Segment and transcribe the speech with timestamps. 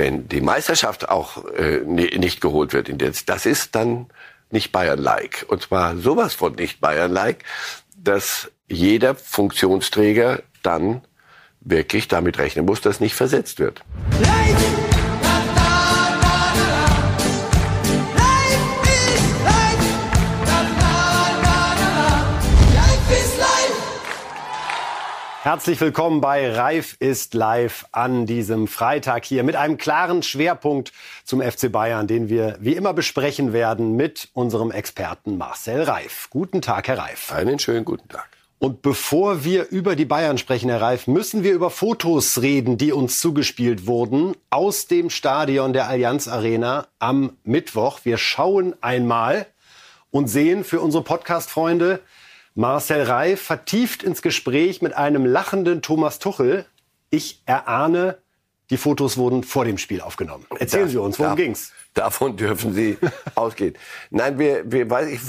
[0.00, 2.90] wenn die Meisterschaft auch äh, nicht geholt wird,
[3.26, 4.06] das ist dann
[4.50, 5.44] nicht Bayern-like.
[5.46, 7.44] Und zwar sowas von nicht Bayern-like,
[7.98, 11.02] dass jeder Funktionsträger dann
[11.60, 13.82] wirklich damit rechnen muss, dass nicht versetzt wird.
[14.22, 14.89] Leid!
[25.42, 30.92] Herzlich willkommen bei Reif ist live an diesem Freitag hier mit einem klaren Schwerpunkt
[31.24, 36.28] zum FC Bayern, den wir wie immer besprechen werden mit unserem Experten Marcel Reif.
[36.28, 37.32] Guten Tag, Herr Reif.
[37.32, 38.28] Einen schönen guten Tag.
[38.58, 42.92] Und bevor wir über die Bayern sprechen, Herr Reif, müssen wir über Fotos reden, die
[42.92, 48.00] uns zugespielt wurden aus dem Stadion der Allianz Arena am Mittwoch.
[48.04, 49.46] Wir schauen einmal
[50.10, 52.00] und sehen für unsere Podcast-Freunde,
[52.54, 56.66] Marcel Reif vertieft ins Gespräch mit einem lachenden Thomas Tuchel.
[57.10, 58.18] Ich erahne,
[58.70, 60.46] die Fotos wurden vor dem Spiel aufgenommen.
[60.58, 61.72] Erzählen da, Sie uns, worum da, ging's?
[61.94, 62.98] Davon dürfen Sie
[63.34, 63.74] ausgehen.
[64.10, 65.20] Nein, wir, wir, ich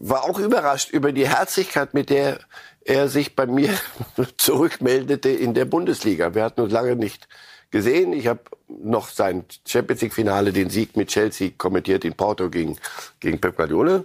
[0.00, 2.40] war auch überrascht über die Herzlichkeit, mit der
[2.84, 3.70] er sich bei mir
[4.36, 6.34] zurückmeldete in der Bundesliga.
[6.34, 7.28] Wir hatten uns lange nicht
[7.70, 8.12] gesehen.
[8.12, 12.78] Ich habe noch sein Champions League Finale, den Sieg mit Chelsea kommentiert in Porto gegen,
[13.20, 14.04] gegen Pep Guardiola.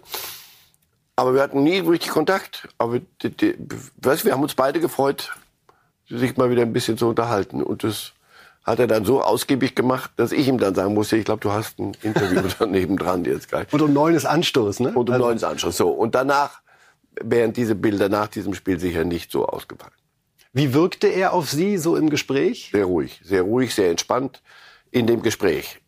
[1.16, 2.68] Aber wir hatten nie richtig Kontakt.
[2.78, 3.56] Aber die, die,
[4.02, 5.32] weißt, wir haben uns beide gefreut,
[6.10, 7.62] sich mal wieder ein bisschen zu unterhalten.
[7.62, 8.14] Und das
[8.64, 11.52] hat er dann so ausgiebig gemacht, dass ich ihm dann sagen musste, ich glaube, du
[11.52, 13.72] hast ein Interview daneben dran jetzt gleich.
[13.72, 14.90] Und um neun ist Anstoß, ne?
[14.90, 15.26] Und um also.
[15.26, 15.90] neun ist Anstoß, so.
[15.90, 16.62] Und danach
[17.22, 19.94] wären diese Bilder nach diesem Spiel sicher nicht so ausgefallen.
[20.52, 22.70] Wie wirkte er auf Sie so im Gespräch?
[22.72, 24.42] Sehr ruhig, sehr ruhig, sehr entspannt
[24.92, 25.80] in dem Gespräch.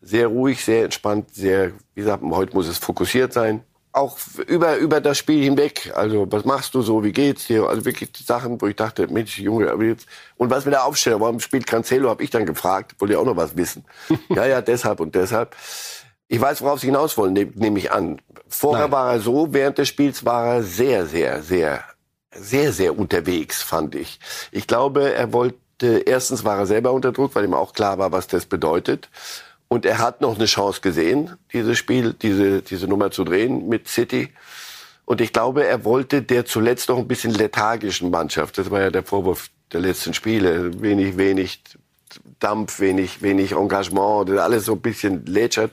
[0.00, 3.62] Sehr ruhig, sehr entspannt, sehr, wie gesagt, heute muss es fokussiert sein
[3.96, 5.92] auch über, über das Spiel hinweg.
[5.94, 7.02] Also, was machst du so?
[7.02, 7.66] Wie geht's dir?
[7.66, 10.06] Also wirklich Sachen, wo ich dachte, Mensch, Junge, aber jetzt.
[10.36, 11.22] Und was mit der Aufstellung?
[11.22, 12.10] Warum spielt Cancelo?
[12.10, 12.94] Habe ich dann gefragt.
[12.98, 13.84] Wollte ja auch noch was wissen.
[14.28, 15.56] ja, ja, deshalb und deshalb.
[16.28, 18.20] Ich weiß, worauf Sie hinaus wollen, nehme nehm ich an.
[18.48, 18.92] Vorher Nein.
[18.92, 21.84] war er so, während des Spiels war er sehr, sehr, sehr,
[22.32, 24.18] sehr, sehr unterwegs, fand ich.
[24.50, 28.12] Ich glaube, er wollte, erstens war er selber unter Druck, weil ihm auch klar war,
[28.12, 29.08] was das bedeutet.
[29.68, 33.88] Und er hat noch eine Chance gesehen, dieses Spiel, diese, diese Nummer zu drehen mit
[33.88, 34.32] City.
[35.04, 38.90] Und ich glaube, er wollte der zuletzt noch ein bisschen lethargischen Mannschaft, das war ja
[38.90, 41.62] der Vorwurf der letzten Spiele, wenig, wenig
[42.38, 45.72] Dampf, wenig, wenig Engagement, alles so ein bisschen lätschert.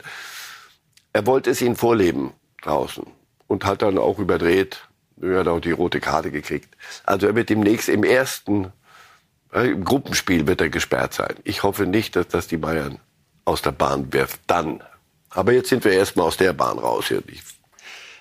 [1.13, 2.33] Er wollte es ihnen vorleben
[2.63, 3.05] draußen
[3.47, 4.87] und hat dann auch überdreht.
[5.21, 6.75] Er hat auch die rote Karte gekriegt.
[7.05, 8.71] Also er wird demnächst im ersten,
[9.53, 11.35] äh, im Gruppenspiel wird er gesperrt sein.
[11.43, 12.99] Ich hoffe nicht, dass das die Bayern
[13.45, 14.83] aus der Bahn wirft, dann.
[15.29, 17.07] Aber jetzt sind wir erstmal aus der Bahn raus.
[17.07, 17.21] Hier.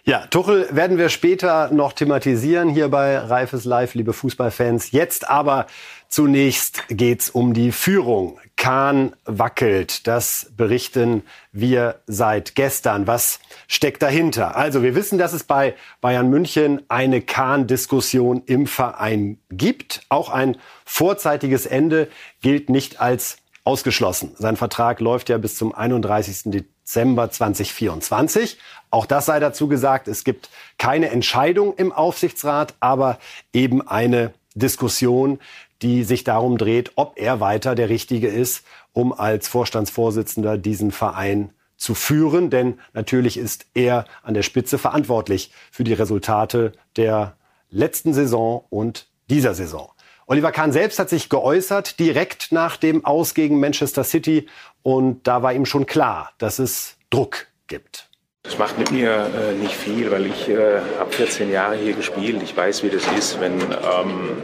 [0.04, 4.90] Ja, Tuchel werden wir später noch thematisieren hier bei Reifes Live, liebe Fußballfans.
[4.90, 5.66] Jetzt aber
[6.08, 8.40] zunächst geht's um die Führung.
[8.56, 10.06] Kahn wackelt.
[10.06, 11.22] Das berichten
[11.52, 13.06] wir seit gestern.
[13.06, 14.56] Was steckt dahinter?
[14.56, 20.02] Also, wir wissen, dass es bei Bayern München eine Kahn-Diskussion im Verein gibt.
[20.08, 22.08] Auch ein vorzeitiges Ende
[22.40, 24.32] gilt nicht als ausgeschlossen.
[24.36, 26.50] Sein Vertrag läuft ja bis zum 31.
[26.52, 28.58] Dezember 2024.
[28.90, 33.18] Auch das sei dazu gesagt, es gibt keine Entscheidung im Aufsichtsrat, aber
[33.52, 35.38] eben eine Diskussion,
[35.80, 41.50] die sich darum dreht, ob er weiter der Richtige ist, um als Vorstandsvorsitzender diesen Verein
[41.76, 42.50] zu führen.
[42.50, 47.36] Denn natürlich ist er an der Spitze verantwortlich für die Resultate der
[47.70, 49.90] letzten Saison und dieser Saison.
[50.26, 54.46] Oliver Kahn selbst hat sich geäußert direkt nach dem Aus gegen Manchester City
[54.82, 58.08] und da war ihm schon klar, dass es Druck gibt.
[58.44, 62.42] Das macht mit mir äh, nicht viel, weil ich äh, habe 14 Jahre hier gespielt.
[62.42, 64.36] Ich weiß, wie das ist, wenn, ähm,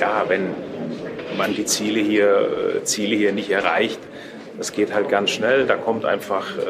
[0.00, 0.54] ja, wenn
[1.36, 4.00] man die Ziele hier, äh, Ziele hier nicht erreicht.
[4.56, 5.66] Das geht halt ganz schnell.
[5.66, 6.62] Da kommt einfach äh,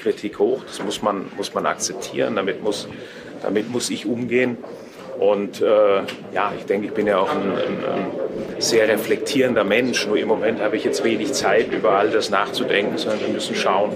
[0.00, 0.64] Kritik hoch.
[0.66, 2.36] Das muss man, muss man akzeptieren.
[2.36, 2.88] Damit muss,
[3.42, 4.56] damit muss ich umgehen.
[5.22, 6.02] Und äh,
[6.34, 10.04] ja, ich denke, ich bin ja auch ein, ein, ein, sehr reflektierender Mensch.
[10.08, 13.54] Nur im Moment habe ich jetzt wenig Zeit, über all das nachzudenken, sondern wir müssen
[13.54, 13.92] schauen,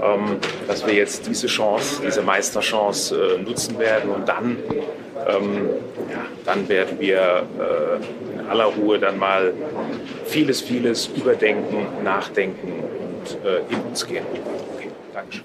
[0.00, 0.36] ähm,
[0.68, 4.10] dass wir jetzt diese Chance, diese Meisterchance äh, nutzen werden.
[4.10, 4.56] Und dann,
[5.26, 5.70] ähm,
[6.08, 9.52] ja, dann werden wir äh, in aller Ruhe dann mal
[10.26, 14.24] vieles, vieles überdenken, nachdenken und äh, in uns gehen.
[14.76, 15.44] Okay, Dankeschön.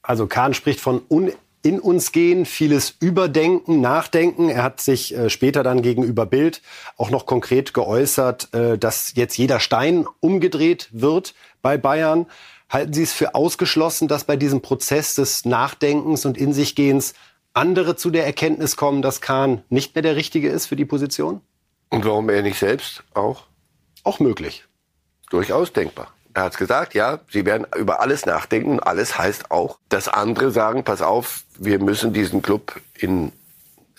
[0.00, 1.32] Also Kahn spricht von un
[1.64, 4.50] in uns gehen, vieles überdenken, nachdenken.
[4.50, 6.60] Er hat sich äh, später dann gegenüber Bild
[6.98, 12.26] auch noch konkret geäußert, äh, dass jetzt jeder Stein umgedreht wird bei Bayern.
[12.68, 17.14] Halten Sie es für ausgeschlossen, dass bei diesem Prozess des Nachdenkens und in sich Gehens
[17.54, 21.40] andere zu der Erkenntnis kommen, dass Kahn nicht mehr der Richtige ist für die Position?
[21.88, 23.44] Und warum er nicht selbst auch?
[24.02, 24.64] Auch möglich.
[25.30, 26.12] Durchaus denkbar.
[26.34, 28.80] Er hat es gesagt, ja, sie werden über alles nachdenken.
[28.80, 33.32] Alles heißt auch, dass andere sagen, pass auf, wir müssen diesen Club in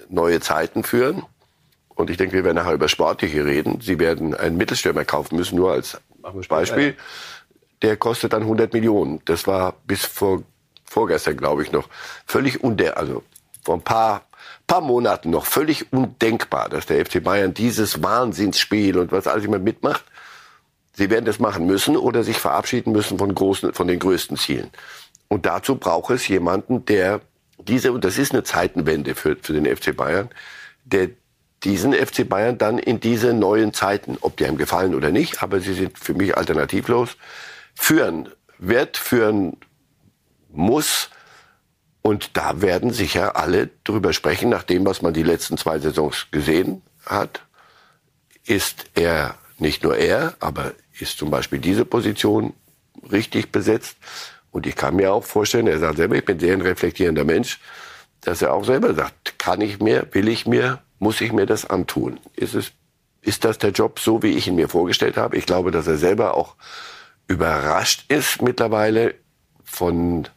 [0.09, 1.23] neue Zeiten führen.
[1.95, 3.79] Und ich denke, wir werden nachher über Sportliche reden.
[3.79, 5.97] Sie werden einen Mittelstürmer kaufen müssen, nur als
[6.49, 6.97] Beispiel.
[7.81, 9.21] Der kostet dann 100 Millionen.
[9.23, 10.43] Das war bis vor,
[10.83, 11.87] vorgestern, glaube ich, noch
[12.25, 13.23] völlig unter, also
[13.63, 14.25] vor ein paar,
[14.67, 19.59] paar Monaten noch völlig undenkbar, dass der FC Bayern dieses Wahnsinnsspiel und was alles immer
[19.59, 20.03] mitmacht.
[20.95, 24.69] Sie werden das machen müssen oder sich verabschieden müssen von großen, von den größten Zielen.
[25.27, 27.21] Und dazu braucht es jemanden, der
[27.57, 30.29] diese, und das ist eine Zeitenwende für, für den FC Bayern,
[30.83, 31.09] der
[31.63, 35.59] diesen FC Bayern dann in diese neuen Zeiten, ob die einem gefallen oder nicht, aber
[35.59, 37.17] sie sind für mich alternativlos,
[37.73, 39.57] führen wird, führen
[40.49, 41.09] muss.
[42.01, 46.27] Und da werden sicher alle drüber sprechen, nach dem, was man die letzten zwei Saisons
[46.31, 47.41] gesehen hat.
[48.45, 52.53] Ist er, nicht nur er, aber ist zum Beispiel diese Position
[53.11, 53.97] richtig besetzt?
[54.51, 57.59] Und ich kann mir auch vorstellen, er sagt selber, ich bin sehr ein reflektierender Mensch,
[58.21, 61.69] dass er auch selber sagt, kann ich mir, will ich mir, muss ich mir das
[61.69, 62.19] antun?
[62.35, 62.71] Ist es,
[63.21, 65.37] ist das der Job so, wie ich ihn mir vorgestellt habe?
[65.37, 66.55] Ich glaube, dass er selber auch
[67.27, 69.15] überrascht ist mittlerweile
[69.63, 70.27] von,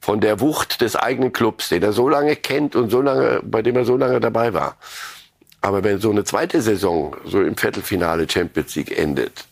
[0.00, 3.62] von der Wucht des eigenen Clubs, den er so lange kennt und so lange, bei
[3.62, 4.76] dem er so lange dabei war.
[5.60, 9.46] Aber wenn so eine zweite Saison so im Viertelfinale Champions League endet,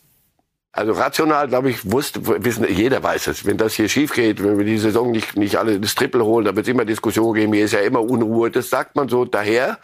[0.76, 3.46] also rational, glaube ich, wusste, wissen, jeder weiß es.
[3.46, 6.44] Wenn das hier schief geht, wenn wir die Saison nicht, nicht alle das Triple holen,
[6.44, 8.50] da wird es immer Diskussion geben, hier ist ja immer Unruhe.
[8.50, 9.78] Das sagt man so daher.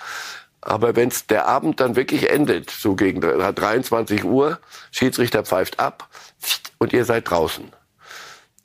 [0.61, 4.61] Aber wenn der Abend dann wirklich endet, so gegen 23 Uhr,
[4.91, 6.09] Schiedsrichter pfeift ab
[6.79, 7.73] und ihr seid draußen.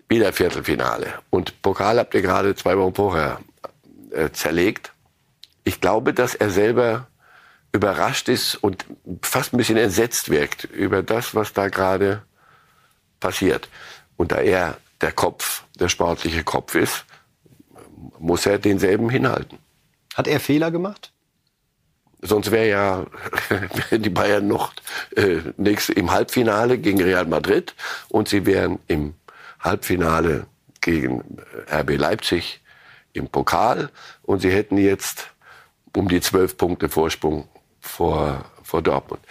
[0.09, 1.13] Wieder Viertelfinale.
[1.29, 3.39] Und Pokal habt ihr gerade zwei Wochen vorher
[4.11, 4.91] äh, zerlegt.
[5.63, 7.07] Ich glaube, dass er selber
[7.77, 8.85] überrascht ist und
[9.21, 12.23] fast ein bisschen entsetzt wirkt über das, was da gerade
[13.19, 13.69] passiert.
[14.17, 17.05] Und da er der Kopf, der sportliche Kopf ist,
[18.19, 19.59] muss er denselben hinhalten.
[20.15, 21.11] Hat er Fehler gemacht?
[22.21, 23.05] Sonst wäre ja
[23.91, 24.73] die Bayern noch
[25.15, 27.75] äh, nächst, im Halbfinale gegen Real Madrid
[28.09, 29.13] und sie wären im
[29.59, 30.47] Halbfinale
[30.81, 31.23] gegen
[31.71, 32.61] RB Leipzig
[33.13, 33.89] im Pokal
[34.23, 35.29] und sie hätten jetzt
[35.95, 37.47] um die zwölf Punkte Vorsprung
[37.87, 39.21] vor, vor Dortmund.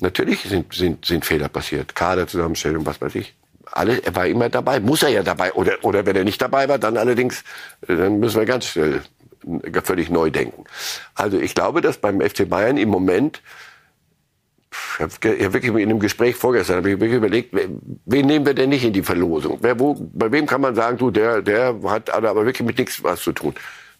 [0.00, 1.94] Natürlich sind, sind, sind Fehler passiert.
[1.94, 3.34] Kaderzusammenstellung, was weiß ich.
[3.72, 4.80] Alle, er war immer dabei.
[4.80, 5.52] Muss er ja dabei.
[5.52, 7.44] Oder, oder wenn er nicht dabei war, dann allerdings,
[7.86, 9.02] dann müssen wir ganz schnell
[9.84, 10.64] völlig neu denken.
[11.14, 13.42] Also ich glaube, dass beim FC Bayern im Moment,
[14.70, 18.68] ich habe wirklich in einem Gespräch vorgestern, habe ich wirklich überlegt, wen nehmen wir denn
[18.68, 19.58] nicht in die Verlosung?
[19.62, 23.02] Wer, wo, bei wem kann man sagen, du, der, der hat aber wirklich mit nichts
[23.02, 23.54] was zu tun?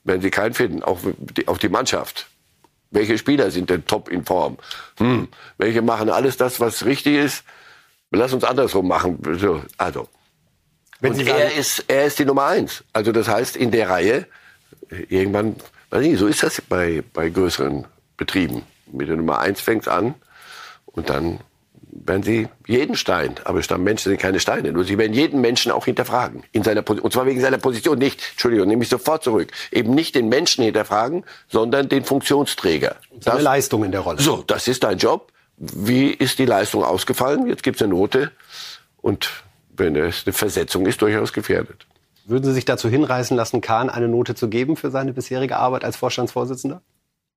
[0.04, 2.28] Wenn sie keinen finden, auch die, auch die Mannschaft.
[2.90, 4.58] Welche Spieler sind denn top in Form?
[4.98, 5.28] Hm,
[5.58, 7.44] welche machen alles das, was richtig ist?
[8.10, 9.18] Lass uns andersrum machen.
[9.76, 10.08] Also.
[11.00, 12.84] Wenn und er ist, er ist die Nummer eins.
[12.92, 14.26] Also das heißt, in der Reihe,
[14.88, 15.56] irgendwann,
[15.90, 17.86] weiß ich nicht, so ist das bei, bei größeren
[18.16, 18.62] Betrieben.
[18.90, 20.14] Mit der Nummer eins fängt an
[20.86, 21.40] und dann
[22.06, 25.84] werden sie jeden Stein, aber Menschen sind keine Steine, nur sie werden jeden Menschen auch
[25.84, 26.44] hinterfragen.
[26.52, 30.14] In seiner und zwar wegen seiner Position nicht, Entschuldigung, nehme ich sofort zurück, eben nicht
[30.14, 32.96] den Menschen hinterfragen, sondern den Funktionsträger.
[33.20, 34.20] Seine das, Leistung in der Rolle.
[34.20, 35.32] So, das ist dein Job.
[35.56, 37.46] Wie ist die Leistung ausgefallen?
[37.46, 38.30] Jetzt gibt es eine Note
[39.00, 39.30] und
[39.76, 41.86] wenn es eine Versetzung ist, durchaus gefährdet.
[42.26, 45.84] Würden Sie sich dazu hinreißen lassen, Kahn eine Note zu geben für seine bisherige Arbeit
[45.84, 46.82] als Vorstandsvorsitzender?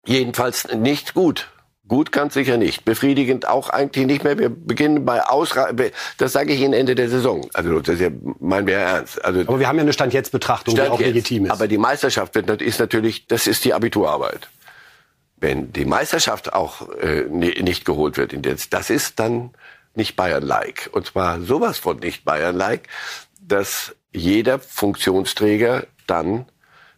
[0.06, 1.50] Jedenfalls nicht gut.
[1.90, 2.86] Gut ganz sicher nicht.
[2.86, 4.38] Befriedigend auch eigentlich nicht mehr.
[4.38, 5.72] Wir beginnen bei Ausra
[6.20, 7.50] das sage ich Ihnen Ende der Saison.
[7.54, 9.26] Also das ist ja, meinen wir ernst.
[9.26, 11.52] Also, aber wir haben ja eine Stand-Jetzt-Betrachtung, Stand die auch legitim ist.
[11.52, 14.50] Aber die Meisterschaft wird, ist natürlich, das ist die Abiturarbeit.
[15.38, 18.36] Wenn die Meisterschaft auch äh, nicht geholt wird,
[18.72, 19.50] das ist dann
[19.96, 20.90] nicht Bayern-like.
[20.92, 22.88] Und zwar sowas von nicht Bayern-like,
[23.42, 26.46] dass jeder Funktionsträger dann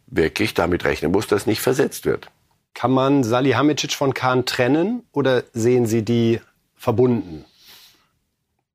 [0.08, 2.28] wirklich damit rechnen muss, dass nicht versetzt wird.
[2.74, 6.40] Kann man Salihamidzic von Kahn trennen oder sehen Sie die
[6.76, 7.46] verbunden?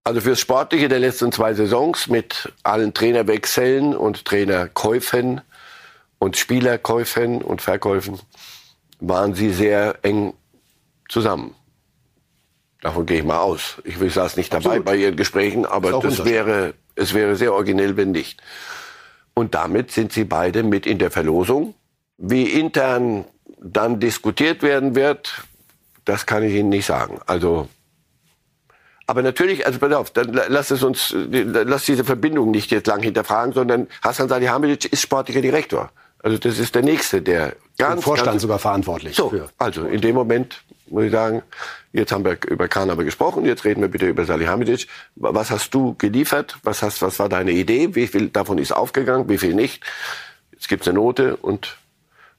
[0.04, 5.40] Also fürs Sportliche der letzten zwei Saisons mit allen Trainerwechseln und Trainerkäufen
[6.20, 8.20] und Spielerkäufen und Verkäufen
[9.00, 10.34] waren sie sehr eng
[11.08, 11.56] zusammen.
[12.82, 13.82] Davon gehe ich mal aus.
[13.84, 14.84] Ich saß nicht dabei Absolut.
[14.84, 18.40] bei ihren Gesprächen, aber das wäre, es wäre sehr originell, wenn nicht.
[19.34, 21.74] Und damit sind sie beide mit in der Verlosung.
[22.16, 23.24] Wie intern
[23.58, 25.44] dann diskutiert werden wird,
[26.04, 27.20] das kann ich Ihnen nicht sagen.
[27.26, 27.68] Also,
[29.06, 33.02] aber natürlich, also pass auf, dann lass es uns, lass diese Verbindung nicht jetzt lang
[33.02, 35.90] hinterfragen, sondern Hassan Salihamidzic ist sportlicher Direktor.
[36.22, 39.14] Also das ist der nächste, der ganz, Im Vorstand ganz, sogar verantwortlich.
[39.14, 39.48] So, für.
[39.58, 41.42] also in dem Moment muss ich sagen.
[41.92, 44.86] Jetzt haben wir über Kahn aber gesprochen, jetzt reden wir bitte über Salihamidzic.
[45.14, 46.58] Was hast du geliefert?
[46.62, 47.94] Was, hast, was war deine Idee?
[47.94, 49.82] Wie viel davon ist aufgegangen, wie viel nicht?
[50.52, 51.78] Jetzt gibt es eine Note und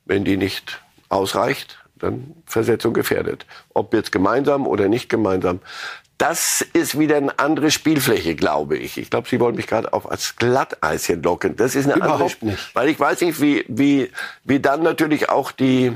[0.05, 3.45] wenn die nicht ausreicht, dann Versetzung gefährdet.
[3.73, 5.59] Ob jetzt gemeinsam oder nicht gemeinsam,
[6.17, 8.97] das ist wieder eine andere Spielfläche, glaube ich.
[8.97, 11.55] Ich glaube, Sie wollen mich gerade auf als Glatteischen locken.
[11.55, 12.75] Das ist eine Überhaupt andere, Sp- nicht.
[12.75, 14.11] weil ich weiß nicht, wie wie
[14.43, 15.93] wie dann natürlich auch die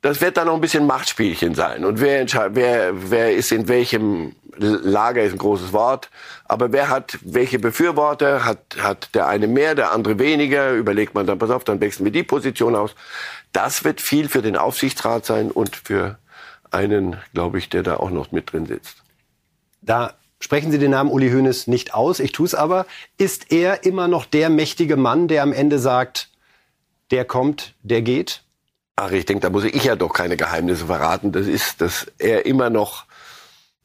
[0.00, 1.84] das wird dann noch ein bisschen Machtspielchen sein.
[1.84, 6.10] Und wer, wer, wer ist in welchem Lager, ist ein großes Wort.
[6.44, 8.44] Aber wer hat welche Befürworter?
[8.44, 10.72] Hat, hat der eine mehr, der andere weniger?
[10.72, 12.94] Überlegt man dann, pass auf, dann wechseln wir die Position aus.
[13.52, 16.18] Das wird viel für den Aufsichtsrat sein und für
[16.70, 19.02] einen, glaube ich, der da auch noch mit drin sitzt.
[19.80, 22.86] Da sprechen Sie den Namen Uli Hoeneß nicht aus, ich tue es aber.
[23.16, 26.30] Ist er immer noch der mächtige Mann, der am Ende sagt,
[27.10, 28.42] der kommt, der geht?
[29.00, 31.30] Ach, ich denke, da muss ich ja doch keine Geheimnisse verraten.
[31.30, 33.04] Das ist, dass er immer noch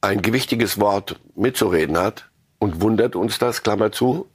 [0.00, 2.28] ein gewichtiges Wort mitzureden hat
[2.58, 4.28] und wundert uns das, Klammer zu,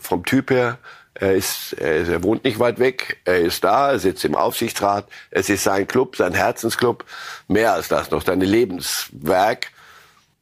[0.00, 0.78] vom Typ her.
[1.14, 4.34] Er, ist, er, ist, er wohnt nicht weit weg, er ist da, er sitzt im
[4.34, 7.04] Aufsichtsrat, es ist sein Club, sein Herzensclub,
[7.46, 9.70] mehr als das noch, sein Lebenswerk.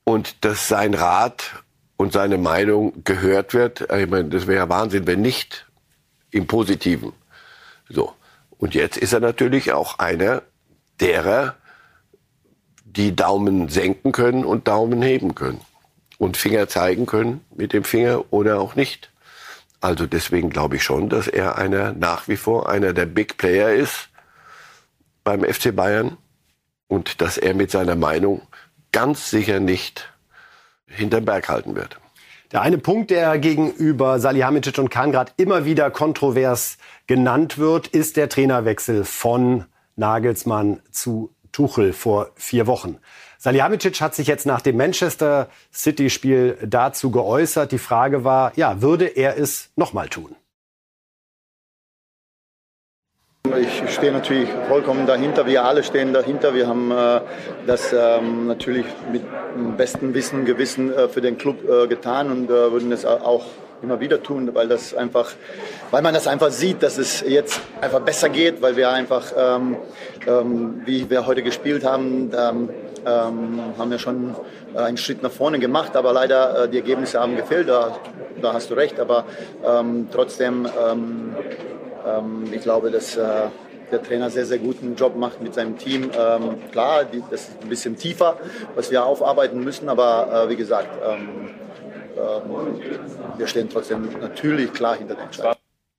[0.05, 1.53] Und dass sein Rat
[1.99, 5.67] und seine Meinung gehört wird, ich meine, das wäre ja Wahnsinn, wenn nicht
[6.31, 7.13] im Positiven.
[7.91, 8.15] So.
[8.61, 10.43] Und jetzt ist er natürlich auch einer
[11.01, 11.57] derer,
[12.85, 15.63] die Daumen senken können und Daumen heben können.
[16.19, 19.11] Und Finger zeigen können mit dem Finger oder auch nicht.
[19.81, 23.73] Also deswegen glaube ich schon, dass er einer nach wie vor einer der Big Player
[23.73, 24.11] ist
[25.25, 26.19] beim FC Bayern
[26.87, 28.43] und dass er mit seiner Meinung
[28.93, 30.13] ganz sicher nicht
[30.87, 31.99] hinterm Berg halten wird.
[32.53, 38.17] Der eine Punkt, der gegenüber Salihamidzic und Kahn gerade immer wieder kontrovers genannt wird, ist
[38.17, 42.99] der Trainerwechsel von Nagelsmann zu Tuchel vor vier Wochen.
[43.39, 47.71] Salihamidzic hat sich jetzt nach dem Manchester City-Spiel dazu geäußert.
[47.71, 50.35] Die Frage war, ja, würde er es nochmal tun?
[53.59, 55.47] Ich stehe natürlich vollkommen dahinter.
[55.47, 56.55] Wir alle stehen dahinter.
[56.55, 57.21] Wir haben äh,
[57.67, 59.23] das ähm, natürlich mit
[59.57, 63.05] dem besten Wissen und Gewissen äh, für den Club äh, getan und äh, würden es
[63.05, 63.45] auch
[63.83, 65.33] immer wieder tun, weil das einfach,
[65.91, 69.77] weil man das einfach sieht, dass es jetzt einfach besser geht, weil wir einfach, ähm,
[70.27, 72.69] ähm, wie wir heute gespielt haben, ähm,
[73.07, 74.37] ähm, haben wir schon
[74.75, 77.69] einen Schritt nach vorne gemacht, aber leider äh, die Ergebnisse haben gefehlt.
[77.69, 77.97] Da,
[78.43, 79.25] da hast du recht, aber
[79.65, 80.69] ähm, trotzdem.
[82.07, 83.49] Ähm, ich glaube, dass äh,
[83.91, 86.11] der Trainer sehr, sehr guten Job macht mit seinem Team.
[86.17, 88.39] Ähm, klar, das ist ein bisschen tiefer,
[88.75, 91.51] was wir aufarbeiten müssen, aber äh, wie gesagt, ähm,
[93.39, 95.55] wir stehen trotzdem natürlich klar hinter der Entscheidung.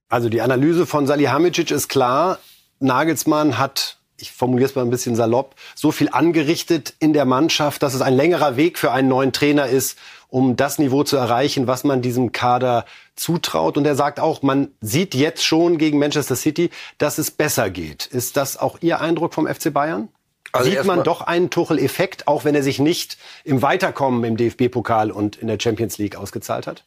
[0.09, 2.37] Also die Analyse von Salihamidzic ist klar.
[2.79, 7.81] Nagelsmann hat, ich formuliere es mal ein bisschen salopp, so viel angerichtet in der Mannschaft,
[7.81, 11.65] dass es ein längerer Weg für einen neuen Trainer ist, um das Niveau zu erreichen,
[11.65, 12.85] was man diesem Kader
[13.21, 13.77] zutraut.
[13.77, 18.07] Und er sagt auch, man sieht jetzt schon gegen Manchester City, dass es besser geht.
[18.07, 20.09] Ist das auch Ihr Eindruck vom FC Bayern?
[20.51, 25.11] Also Sieht man doch einen Tuchel-Effekt, auch wenn er sich nicht im Weiterkommen im DFB-Pokal
[25.11, 26.83] und in der Champions League ausgezahlt hat?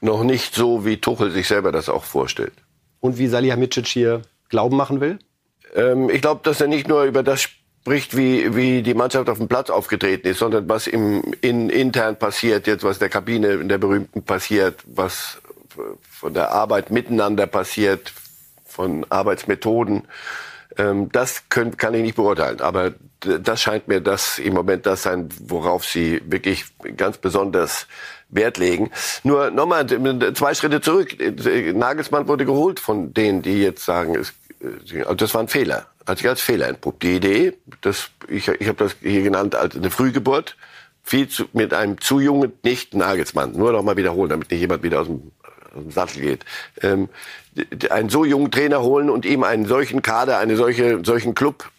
[0.00, 2.54] Noch nicht so, wie Tuchel sich selber das auch vorstellt.
[3.00, 5.18] Und wie Salihamidzic hier Glauben machen will?
[5.74, 9.38] Ähm, ich glaube, dass er nicht nur über das spricht, wie, wie die Mannschaft auf
[9.38, 13.48] dem Platz aufgetreten ist, sondern was im, in, intern passiert, jetzt was in der Kabine,
[13.54, 15.38] in der berühmten passiert, was
[16.10, 18.12] von der Arbeit miteinander passiert,
[18.64, 20.06] von Arbeitsmethoden.
[20.76, 25.02] Ähm, das können, kann ich nicht beurteilen, aber das scheint mir das im Moment das
[25.02, 26.66] sein, worauf sie wirklich
[26.96, 27.86] ganz besonders
[28.28, 28.90] Wert legen.
[29.22, 29.86] Nur nochmal
[30.34, 31.16] zwei Schritte zurück.
[31.74, 35.86] Nagelsmann wurde geholt von denen, die jetzt sagen, äh, also das war ein Fehler.
[36.06, 37.02] Hat sich als Fehler entpuppt.
[37.02, 40.56] Die Idee, das, ich, ich habe das hier genannt als eine Frühgeburt,
[41.02, 44.82] viel zu, mit einem zu jungen, nicht Nagelsmann, nur noch mal wiederholen, damit nicht jemand
[44.82, 45.32] wieder aus dem
[45.88, 46.44] Sattel geht.
[46.82, 47.08] Ähm,
[47.90, 51.70] einen so jungen Trainer holen und ihm einen solchen Kader, einen solche, solchen Club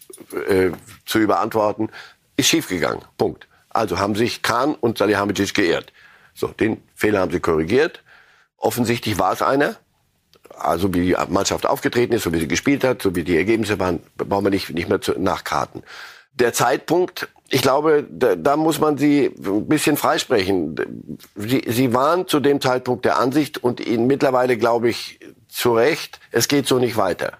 [0.48, 0.70] äh,
[1.06, 1.90] zu überantworten,
[2.36, 3.02] ist schiefgegangen.
[3.16, 3.46] Punkt.
[3.70, 5.92] Also haben sich Kahn und Salihamidzic geehrt.
[6.34, 8.02] So, den Fehler haben sie korrigiert.
[8.56, 9.76] Offensichtlich war es einer.
[10.56, 13.78] Also wie die Mannschaft aufgetreten ist, so wie sie gespielt hat, so wie die Ergebnisse
[13.78, 15.82] waren, brauchen wir nicht, nicht mehr zu, nachkarten.
[16.32, 20.76] Der Zeitpunkt, ich glaube, da, da muss man sie ein bisschen freisprechen.
[21.34, 25.18] Sie, sie waren zu dem Zeitpunkt der Ansicht und ihnen mittlerweile, glaube ich,
[25.48, 27.38] zu Recht, es geht so nicht weiter.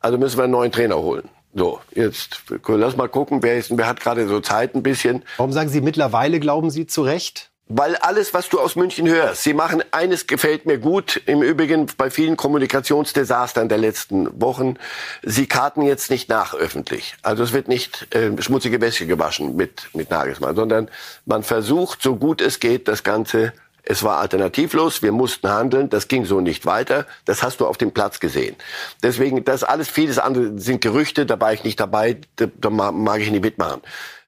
[0.00, 1.28] Also müssen wir einen neuen Trainer holen.
[1.54, 5.22] So, jetzt lass mal gucken, wer, ist, wer hat gerade so Zeit ein bisschen.
[5.36, 7.52] Warum sagen Sie mittlerweile, glauben Sie, zu Recht?
[7.66, 11.22] Weil alles, was du aus München hörst, sie machen eines gefällt mir gut.
[11.24, 14.76] Im Übrigen bei vielen Kommunikationsdesastern der letzten Wochen,
[15.22, 17.16] sie karten jetzt nicht nach öffentlich.
[17.22, 20.90] Also es wird nicht äh, schmutzige Wäsche gewaschen mit mit Nagelsmann, sondern
[21.24, 23.54] man versucht, so gut es geht, das Ganze.
[23.86, 27.06] Es war alternativlos, wir mussten handeln, das ging so nicht weiter.
[27.26, 28.56] Das hast du auf dem Platz gesehen.
[29.02, 33.20] Deswegen, das alles, vieles andere sind Gerüchte, da war ich nicht dabei, da, da mag
[33.20, 33.82] ich nicht mitmachen.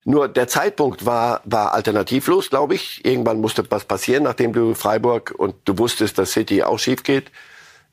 [0.08, 3.04] Nur der Zeitpunkt war, war alternativlos, glaube ich.
[3.04, 7.32] Irgendwann musste was passieren, nachdem du Freiburg und du wusstest, dass City auch schief geht.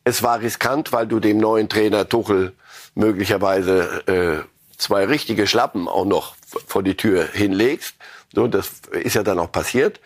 [0.04, 2.54] Es war riskant, weil du dem neuen Trainer Tuchel
[2.94, 6.36] möglicherweise äh, zwei richtige Schlappen auch noch
[6.68, 7.96] vor die Tür hinlegst.
[8.32, 10.00] So, das ist ja dann auch passiert.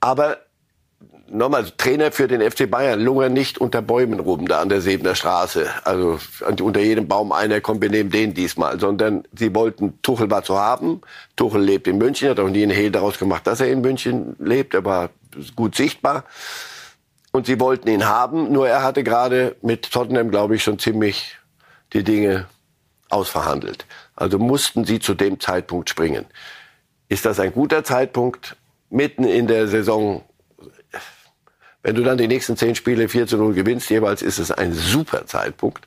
[0.00, 0.38] Aber
[1.30, 5.14] nochmal, Trainer für den FC Bayern lungern nicht unter Bäumen rum, da an der Sebener
[5.14, 5.68] Straße.
[5.84, 6.18] Also
[6.60, 8.78] unter jedem Baum einer kommt, wir nehmen den diesmal.
[8.80, 11.00] Sondern sie wollten, Tuchel war zu haben.
[11.36, 14.36] Tuchel lebt in München, hat auch nie einen Hehl daraus gemacht, dass er in München
[14.38, 14.74] lebt.
[14.74, 15.10] Er war
[15.56, 16.24] gut sichtbar.
[17.32, 21.36] Und sie wollten ihn haben, nur er hatte gerade mit Tottenham, glaube ich, schon ziemlich
[21.92, 22.46] die Dinge
[23.10, 23.86] ausverhandelt.
[24.16, 26.26] Also mussten sie zu dem Zeitpunkt springen.
[27.08, 28.56] Ist das ein guter Zeitpunkt?
[28.90, 30.24] Mitten in der Saison
[31.82, 34.72] wenn du dann die nächsten zehn Spiele 4 zu 0 gewinnst, jeweils ist es ein
[34.74, 35.86] super Zeitpunkt.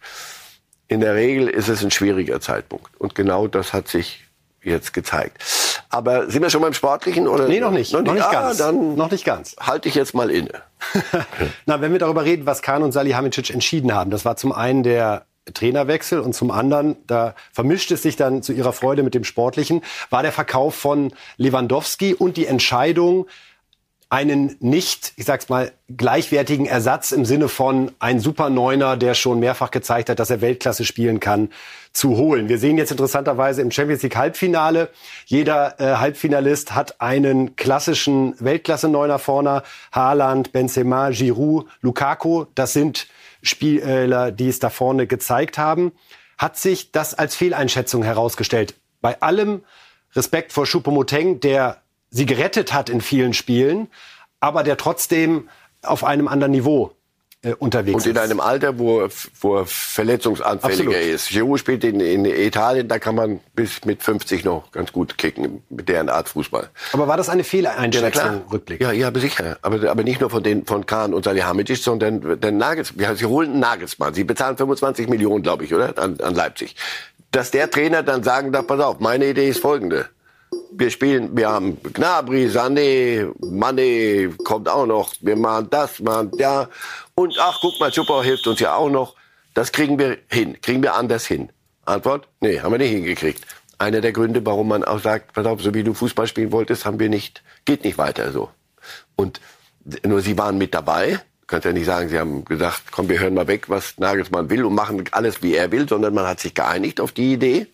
[0.88, 3.00] In der Regel ist es ein schwieriger Zeitpunkt.
[3.00, 4.26] Und genau das hat sich
[4.64, 5.44] jetzt gezeigt.
[5.90, 7.28] Aber sind wir schon beim Sportlichen?
[7.28, 7.48] Oder?
[7.48, 7.94] Nee, noch nicht.
[7.94, 8.58] Noch nicht, noch nicht ah, ganz.
[8.58, 9.56] Dann noch nicht ganz.
[9.60, 10.62] Halte ich jetzt mal inne.
[11.66, 14.84] Na, wenn wir darüber reden, was Kahn und Salihamidzic entschieden haben, das war zum einen
[14.84, 19.24] der Trainerwechsel und zum anderen, da vermischt es sich dann zu ihrer Freude mit dem
[19.24, 23.28] Sportlichen, war der Verkauf von Lewandowski und die Entscheidung,
[24.12, 29.40] einen nicht, ich sag's mal, gleichwertigen Ersatz im Sinne von ein Super Neuner, der schon
[29.40, 31.50] mehrfach gezeigt hat, dass er Weltklasse spielen kann,
[31.94, 32.50] zu holen.
[32.50, 34.90] Wir sehen jetzt interessanterweise im Champions League Halbfinale,
[35.26, 39.64] jeder äh, Halbfinalist hat einen klassischen Weltklasse Neuner vorne.
[39.94, 43.08] Haaland, Benzema, Giroud, Lukaku, das sind
[43.42, 45.94] Spieler, die es da vorne gezeigt haben.
[46.38, 48.76] Hat sich das als Fehleinschätzung herausgestellt?
[49.00, 49.64] Bei allem
[50.16, 51.81] Respekt vor Choupo-Moting, der
[52.12, 53.88] sie gerettet hat in vielen Spielen,
[54.40, 55.50] aber der trotzdem
[55.82, 56.92] auf einem anderen Niveau
[57.44, 58.08] äh, unterwegs ist.
[58.08, 59.08] Und in einem Alter, wo,
[59.40, 61.16] wo er verletzungsanfälliger Absolut.
[61.16, 61.30] ist.
[61.30, 65.64] Giroud spielt in, in Italien, da kann man bis mit 50 noch ganz gut kicken
[65.70, 66.70] mit deren Art Fußball.
[66.94, 68.82] Aber war das eine Fehleinschätzung, ja, Rückblick?
[68.82, 69.58] Ja, ja, sicher.
[69.64, 73.26] Aber, aber nicht nur von den von Kahn und Salihamidzic, sondern der Nagels, ja, sie
[73.26, 74.14] holen einen Nagelsmann.
[74.14, 75.98] Sie bezahlen 25 Millionen, glaube ich, oder?
[75.98, 76.76] An, an Leipzig.
[77.32, 80.10] Dass der Trainer dann sagen darf, pass auf, meine Idee ist folgende
[80.72, 85.14] wir spielen, wir haben Gnabry, Sané, Mané kommt auch noch.
[85.22, 86.70] Wir machen das, machen ja.
[87.16, 89.16] Und ach, guck mal, Super hilft uns ja auch noch.
[89.54, 91.50] Das kriegen wir hin, kriegen wir anders hin.
[91.86, 92.28] Antwort?
[92.40, 93.46] Nee, haben wir nicht hingekriegt.
[93.78, 96.86] Einer der Gründe, warum man auch sagt, pass auf, so wie du Fußball spielen wolltest,
[96.86, 98.50] haben wir nicht, geht nicht weiter so.
[99.16, 99.42] Und
[100.06, 101.20] nur sie waren mit dabei.
[101.48, 104.64] Könnt ja nicht sagen, sie haben gesagt, komm, wir hören mal weg, was Nagelsmann will
[104.64, 107.68] und machen alles, wie er will, sondern man hat sich geeinigt auf die Idee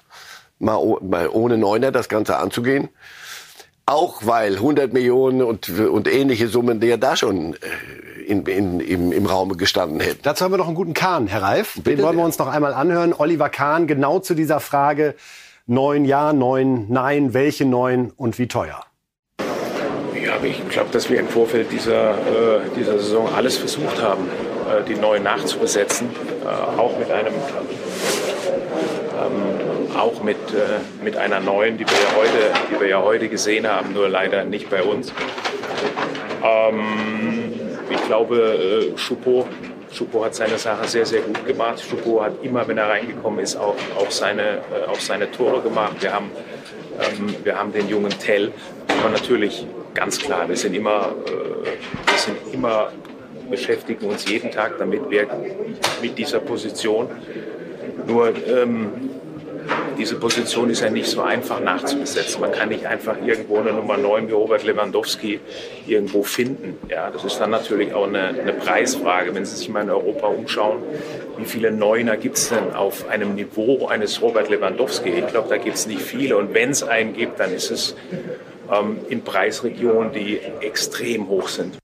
[0.60, 2.90] mal, mal ohne Neuner das Ganze anzugehen.
[3.86, 7.58] Auch weil 100 Millionen und, und ähnliche Summen die ja da schon äh,
[8.28, 10.20] in, in, im, im Raume gestanden hätten.
[10.24, 11.76] Dazu haben wir noch einen guten Kahn, Herr Reif.
[11.76, 11.96] Bitte?
[11.96, 13.14] Den wollen wir uns noch einmal anhören.
[13.18, 15.16] Oliver Kahn, genau zu dieser Frage.
[15.66, 18.84] Neun ja, neun nein, welche neun und wie teuer?
[20.22, 24.28] Ja, ich glaube, dass wir im Vorfeld dieser, äh, dieser Saison alles versucht haben,
[24.70, 26.10] äh, die neuen nachzubesetzen.
[26.44, 27.34] Äh, auch mit einem
[29.18, 29.47] ähm,
[29.98, 33.68] auch mit, äh, mit einer neuen, die wir, ja heute, die wir ja heute gesehen
[33.68, 35.12] haben, nur leider nicht bei uns.
[36.44, 37.54] Ähm,
[37.90, 39.48] ich glaube, äh, Choupo,
[39.96, 41.84] Choupo hat seine Sache sehr, sehr gut gemacht.
[41.90, 45.96] Choupo hat immer, wenn er reingekommen ist, auch, auch, seine, äh, auch seine Tore gemacht.
[46.02, 46.32] Wir haben,
[47.00, 48.52] ähm, wir haben den jungen Tell,
[49.00, 52.92] aber natürlich ganz klar, wir sind immer, äh, wir sind immer
[53.50, 55.28] beschäftigen uns jeden Tag damit, wir
[56.02, 57.08] mit dieser Position.
[58.06, 58.92] Nur ähm,
[59.98, 62.42] diese Position ist ja nicht so einfach nachzubesetzen.
[62.42, 65.40] Man kann nicht einfach irgendwo eine Nummer 9 wie Robert Lewandowski
[65.88, 66.78] irgendwo finden.
[66.90, 69.34] Ja, das ist dann natürlich auch eine, eine Preisfrage.
[69.34, 70.84] Wenn Sie sich mal in Europa umschauen,
[71.38, 75.10] wie viele Neuner gibt es denn auf einem Niveau eines Robert Lewandowski?
[75.10, 76.38] Ich glaube, da gibt es nicht viele.
[76.38, 77.96] Und wenn es einen gibt, dann ist es
[78.72, 81.78] ähm, in Preisregionen, die extrem hoch sind.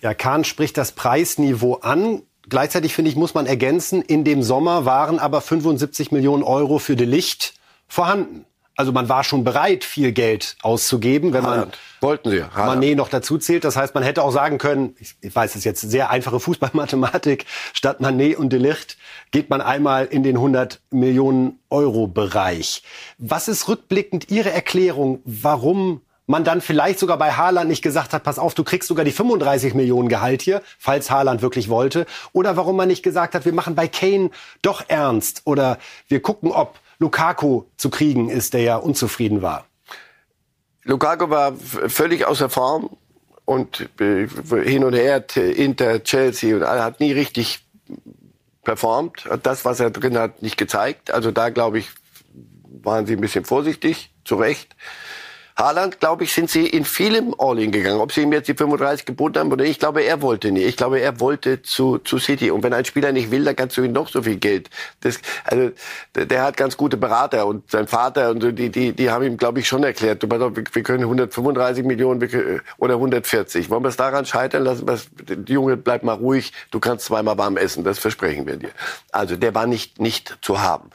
[0.00, 2.22] Ja, Kahn spricht das Preisniveau an.
[2.48, 6.96] Gleichzeitig finde ich, muss man ergänzen, in dem Sommer waren aber 75 Millionen Euro für
[6.96, 7.54] De Licht
[7.88, 8.44] vorhanden.
[8.76, 13.38] Also man war schon bereit, viel Geld auszugeben, wenn man wollten sie Mané noch dazu
[13.38, 13.64] zählt.
[13.64, 18.00] Das heißt, man hätte auch sagen können, ich weiß es jetzt sehr einfache Fußballmathematik, statt
[18.00, 18.98] Mané und De Licht
[19.30, 22.82] geht man einmal in den 100 Millionen Euro Bereich.
[23.16, 28.24] Was ist rückblickend Ihre Erklärung, warum man dann vielleicht sogar bei Haaland nicht gesagt hat,
[28.24, 32.06] pass auf, du kriegst sogar die 35 Millionen Gehalt hier, falls Haaland wirklich wollte.
[32.32, 34.30] Oder warum man nicht gesagt hat, wir machen bei Kane
[34.62, 35.42] doch ernst.
[35.44, 39.66] Oder wir gucken, ob Lukaku zu kriegen ist, der ja unzufrieden war.
[40.82, 42.90] Lukaku war völlig außer Form
[43.44, 44.28] und äh,
[44.64, 47.66] hin und her, Inter, Chelsea und er hat nie richtig
[48.62, 49.28] performt.
[49.42, 51.10] Das, was er drin hat, nicht gezeigt.
[51.10, 51.90] Also da, glaube ich,
[52.82, 54.76] waren sie ein bisschen vorsichtig, zu Recht.
[55.56, 58.00] Haaland, glaube ich, sind sie in vielem All-In gegangen.
[58.00, 60.66] Ob sie ihm jetzt die 35 geboten haben oder ich glaube, er wollte nicht.
[60.66, 62.50] Ich glaube, er wollte zu, zu City.
[62.50, 64.68] Und wenn ein Spieler nicht will, dann kannst du ihm noch so viel Geld.
[65.00, 65.70] Das, also,
[66.14, 69.38] der hat ganz gute Berater und sein Vater und so, die, die, die haben ihm,
[69.38, 72.20] glaube ich, schon erklärt, du, wir können 135 Millionen
[72.76, 73.70] oder 140.
[73.70, 74.86] Wollen wir es daran scheitern lassen?
[74.86, 75.08] Was,
[75.48, 76.52] Junge, bleib mal ruhig.
[76.70, 77.82] Du kannst zweimal warm essen.
[77.82, 78.70] Das versprechen wir dir.
[79.10, 80.90] Also, der war nicht, nicht zu haben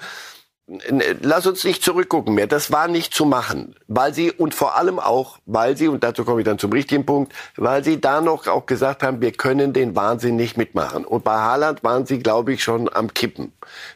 [1.21, 2.47] lass uns nicht zurückgucken mehr.
[2.47, 6.24] Das war nicht zu machen, weil sie und vor allem auch, weil sie und dazu
[6.24, 9.74] komme ich dann zum richtigen Punkt, weil sie da noch auch gesagt haben, wir können
[9.74, 11.06] den Wahnsinn nicht mitmachen.
[11.06, 13.52] Und bei Haaland waren sie, glaube ich, schon am Kippen.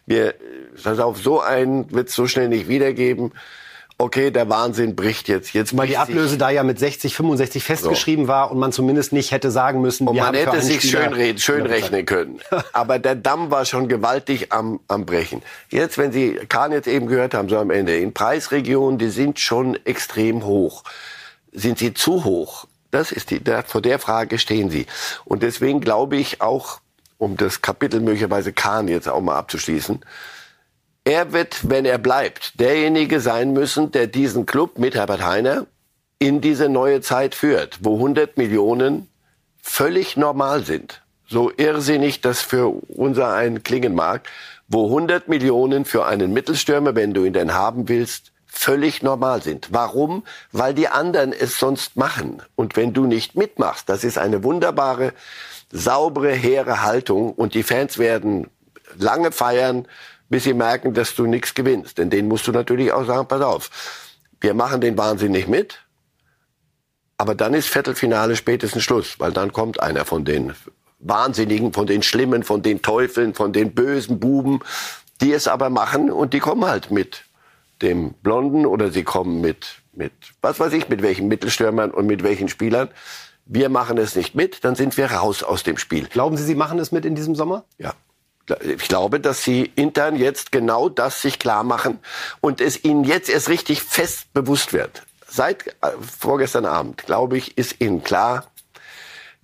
[0.06, 0.36] Wir,
[0.84, 3.32] das auf so einen wird es so schnell nicht wiedergeben
[3.98, 5.54] okay, der Wahnsinn bricht jetzt.
[5.54, 8.30] jetzt Weil die Ablöse da ja mit 60, 65 festgeschrieben so.
[8.30, 11.66] war und man zumindest nicht hätte sagen müssen, und man hätte sich schön, reden, schön
[11.66, 12.40] rechnen können.
[12.74, 15.42] Aber der Damm war schon gewaltig am, am Brechen.
[15.70, 19.40] Jetzt, wenn Sie Kahn jetzt eben gehört haben, so am Ende, in Preisregionen, die sind
[19.40, 20.84] schon extrem hoch.
[21.52, 22.66] Sind sie zu hoch?
[22.92, 24.86] Das ist die, da, vor der Frage stehen Sie.
[25.24, 26.80] Und deswegen glaube ich auch,
[27.18, 30.02] um das Kapitel möglicherweise Kahn jetzt auch mal abzuschließen,
[31.06, 35.68] er wird, wenn er bleibt, derjenige sein müssen, der diesen Club mit Herbert Heiner
[36.20, 39.08] in diese neue Zeit führt, wo 100 Millionen
[39.62, 41.02] völlig normal sind.
[41.28, 44.28] So irrsinnig das für unser einen klingen mag,
[44.68, 49.68] wo 100 Millionen für einen Mittelstürmer, wenn du ihn denn haben willst, völlig normal sind.
[49.72, 50.24] Warum?
[50.52, 52.42] Weil die anderen es sonst machen.
[52.56, 55.14] Und wenn du nicht mitmachst, das ist eine wunderbare,
[55.72, 58.50] saubere, hehre Haltung und die Fans werden
[58.98, 59.88] lange feiern,
[60.30, 61.98] bis sie merken, dass du nichts gewinnst.
[61.98, 63.70] Denn denen musst du natürlich auch sagen, pass auf,
[64.42, 65.86] wir machen den Wahnsinn nicht mit,
[67.18, 70.54] aber dann ist Viertelfinale spätestens Schluss, weil dann kommt einer von den
[71.00, 74.60] Wahnsinnigen, von den Schlimmen, von den Teufeln, von den bösen Buben,
[75.22, 77.24] die es aber machen und die kommen halt mit
[77.82, 80.12] dem Blonden oder sie kommen mit, mit,
[80.42, 82.90] was weiß ich, mit welchen Mittelstürmern und mit welchen Spielern.
[83.46, 86.08] Wir machen es nicht mit, dann sind wir raus aus dem Spiel.
[86.08, 87.64] Glauben Sie, Sie machen es mit in diesem Sommer?
[87.78, 87.94] Ja
[88.62, 92.00] ich glaube, dass sie intern jetzt genau das sich klar machen
[92.42, 95.04] und es ihnen jetzt erst richtig fest bewusst wird.
[95.28, 98.48] Seit äh, vorgestern Abend, glaube ich, ist ihnen klar,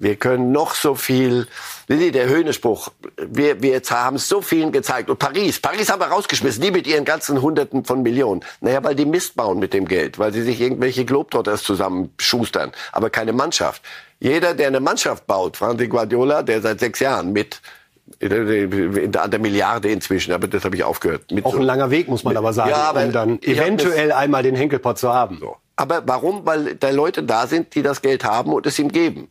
[0.02, 1.48] wir können noch so viel,
[1.88, 5.12] der Höhnespruch, wir, wir haben so vielen gezeigt.
[5.12, 8.42] Und Paris, Paris haben wir rausgeschmissen, die mit ihren ganzen Hunderten von Millionen.
[8.62, 13.12] Naja, weil die Mist bauen mit dem Geld, weil sie sich irgendwelche Globetrotters zusammenschustern, aber
[13.12, 13.84] keine Mannschaft.
[14.20, 17.62] Jeder, der eine Mannschaft baut, Franzi Guardiola, der seit sechs Jahren mit
[18.22, 21.32] an der Milliarde inzwischen, aber das habe ich aufgehört.
[21.32, 24.44] Mit Auch ein langer Weg, muss man aber sagen, ja, aber um dann eventuell einmal
[24.44, 25.38] den Henkelpot zu haben.
[25.40, 25.58] So.
[25.76, 26.46] Aber warum?
[26.46, 29.30] Weil da Leute da sind, die das Geld haben und es ihm geben.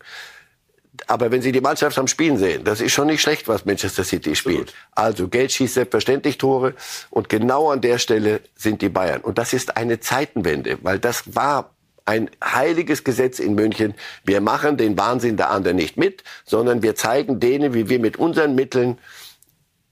[1.06, 4.04] Aber wenn Sie die Mannschaft am Spielen sehen, das ist schon nicht schlecht, was Manchester
[4.04, 4.74] City spielt.
[4.92, 6.74] Also Geld schießt selbstverständlich Tore
[7.10, 9.20] und genau an der Stelle sind die Bayern.
[9.20, 11.70] Und das ist eine Zeitenwende, weil das war
[12.10, 13.94] ein heiliges Gesetz in München.
[14.24, 18.16] Wir machen den Wahnsinn der anderen nicht mit, sondern wir zeigen denen, wie wir mit
[18.16, 18.98] unseren Mitteln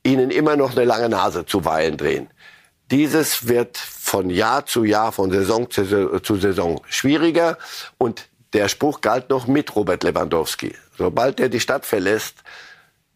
[0.03, 2.29] ihnen immer noch eine lange Nase zuweilen drehen.
[2.91, 7.57] Dieses wird von Jahr zu Jahr, von Saison zu Saison schwieriger.
[7.99, 10.75] Und der Spruch galt noch mit Robert Lewandowski.
[10.97, 12.39] Sobald er die Stadt verlässt,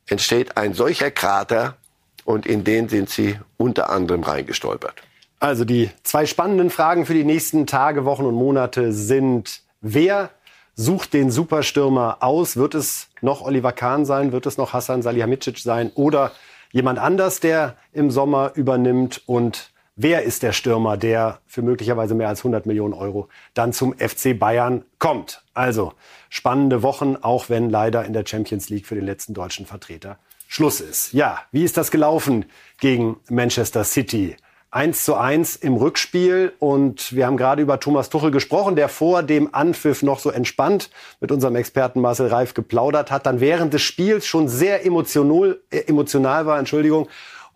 [0.07, 1.77] entsteht ein solcher Krater
[2.25, 5.03] und in den sind sie unter anderem reingestolpert.
[5.43, 10.31] Also die zwei spannenden Fragen für die nächsten Tage, Wochen und Monate sind, wer
[10.77, 12.57] sucht den Superstürmer aus?
[12.57, 14.31] Wird es noch Oliver Kahn sein?
[14.31, 15.91] Wird es noch Hassan Salihamidzic sein?
[15.97, 16.31] Oder
[16.71, 19.23] jemand anders, der im Sommer übernimmt?
[19.27, 23.95] Und wer ist der Stürmer, der für möglicherweise mehr als 100 Millionen Euro dann zum
[23.99, 25.43] FC Bayern kommt?
[25.55, 25.93] Also
[26.31, 30.81] spannende Wochen, auch wenn leider in der Champions League für den letzten deutschen Vertreter Schluss
[30.81, 31.13] ist.
[31.13, 32.45] Ja, wie ist das gelaufen
[32.79, 34.37] gegen Manchester City?
[34.73, 36.55] 1 zu 1 im Rückspiel.
[36.59, 40.91] Und wir haben gerade über Thomas Tuchel gesprochen, der vor dem Anpfiff noch so entspannt
[41.21, 45.81] mit unserem Experten Marcel Reif geplaudert hat, dann während des Spiels schon sehr emotional, äh,
[45.87, 47.09] emotional war, Entschuldigung.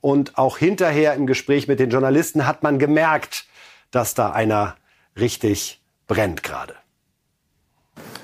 [0.02, 3.46] Und auch hinterher im Gespräch mit den Journalisten hat man gemerkt,
[3.90, 4.76] dass da einer
[5.18, 6.74] richtig brennt gerade.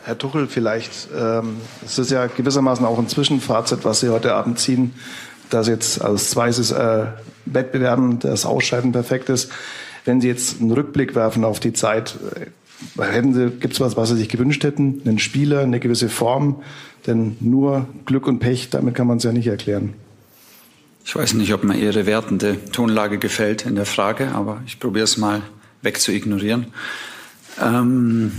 [0.04, 4.58] Herr Tuchel, vielleicht, ähm, es ist ja gewissermaßen auch ein Zwischenfazit, was Sie heute Abend
[4.58, 4.94] ziehen
[5.52, 7.06] dass jetzt aus zwei äh,
[7.46, 9.50] Wettbewerben das Ausscheiden perfekt ist.
[10.04, 12.46] Wenn Sie jetzt einen Rückblick werfen auf die Zeit, äh,
[13.60, 15.02] Gibt es was, was Sie sich gewünscht hätten?
[15.04, 16.62] Einen Spieler, eine gewisse Form?
[17.06, 19.94] Denn nur Glück und Pech, damit kann man es ja nicht erklären.
[21.04, 25.04] Ich weiß nicht, ob mir Ihre wertende Tonlage gefällt in der Frage, aber ich probiere
[25.04, 25.42] es mal
[25.82, 26.66] wegzuignorieren.
[27.60, 28.32] Ähm,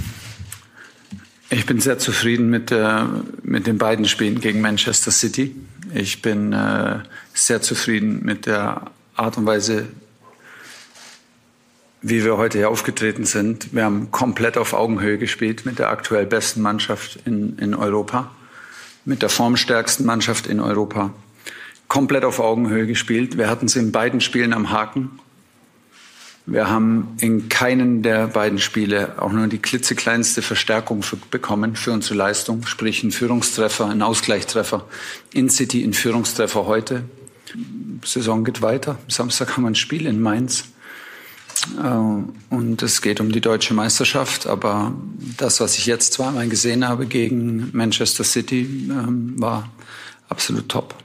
[1.49, 3.09] ich bin sehr zufrieden mit, der,
[3.43, 5.55] mit den beiden Spielen gegen Manchester City.
[5.95, 6.99] Ich bin äh,
[7.35, 8.81] sehr zufrieden mit der
[9.15, 9.85] Art und Weise,
[12.01, 13.75] wie wir heute hier aufgetreten sind.
[13.75, 18.31] Wir haben komplett auf Augenhöhe gespielt mit der aktuell besten Mannschaft in, in Europa,
[19.05, 21.13] mit der formstärksten Mannschaft in Europa.
[21.87, 23.37] Komplett auf Augenhöhe gespielt.
[23.37, 25.19] Wir hatten sie in beiden Spielen am Haken.
[26.45, 31.93] Wir haben in keinen der beiden Spiele auch nur die klitzekleinste Verstärkung für, bekommen für
[31.93, 34.85] unsere Leistung, sprich ein Führungstreffer, ein Ausgleichstreffer
[35.33, 37.03] in City, ein Führungstreffer heute.
[38.03, 38.97] Saison geht weiter.
[39.07, 40.65] Samstag haben wir ein Spiel in Mainz.
[41.81, 44.45] Äh, und es geht um die deutsche Meisterschaft.
[44.45, 44.93] Aber
[45.37, 49.69] das, was ich jetzt zweimal gesehen habe gegen Manchester City, ähm, war
[50.27, 50.95] absolut top.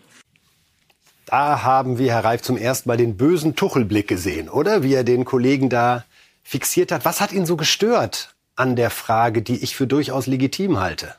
[1.29, 4.83] Da haben wir, Herr Reif, zum ersten Mal den bösen Tuchelblick gesehen, oder?
[4.83, 6.05] Wie er den Kollegen da
[6.43, 7.05] fixiert hat.
[7.05, 11.15] Was hat ihn so gestört an der Frage, die ich für durchaus legitim halte?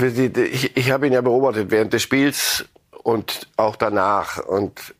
[0.00, 2.64] Ich, ich habe ihn ja beobachtet während des Spiels
[3.04, 4.38] und auch danach.
[4.38, 4.92] Und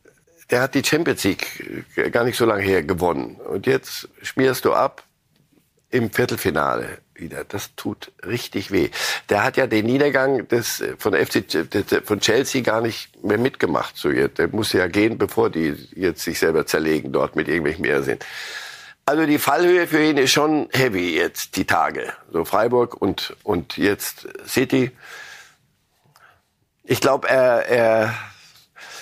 [0.47, 3.35] er hat die Champions League gar nicht so lange her gewonnen.
[3.35, 5.03] Und jetzt schmierst du ab
[5.89, 7.45] im Viertelfinale wieder.
[7.45, 8.89] Das tut richtig weh.
[9.29, 11.45] Der hat ja den Niedergang des, von, FC,
[12.03, 13.95] von Chelsea gar nicht mehr mitgemacht.
[13.95, 14.39] So jetzt.
[14.39, 18.19] Der muss ja gehen, bevor die jetzt sich selber zerlegen dort mit irgendwelchen Irrsinn.
[19.05, 22.13] Also die Fallhöhe für ihn ist schon heavy jetzt, die Tage.
[22.31, 24.91] So Freiburg und, und jetzt City.
[26.83, 28.13] Ich glaube, er, er,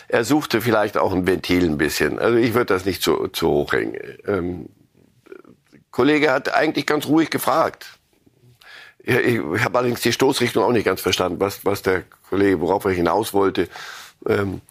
[0.07, 2.17] er suchte vielleicht auch ein Ventil ein bisschen.
[2.17, 3.99] Also ich würde das nicht zu, zu hoch hängen.
[4.25, 4.69] Ähm,
[5.91, 7.98] Kollege hat eigentlich ganz ruhig gefragt.
[9.01, 12.85] Ich, ich habe allerdings die Stoßrichtung auch nicht ganz verstanden, was, was der Kollege, worauf
[12.85, 13.69] er hinaus wollte.
[14.27, 14.61] Ähm,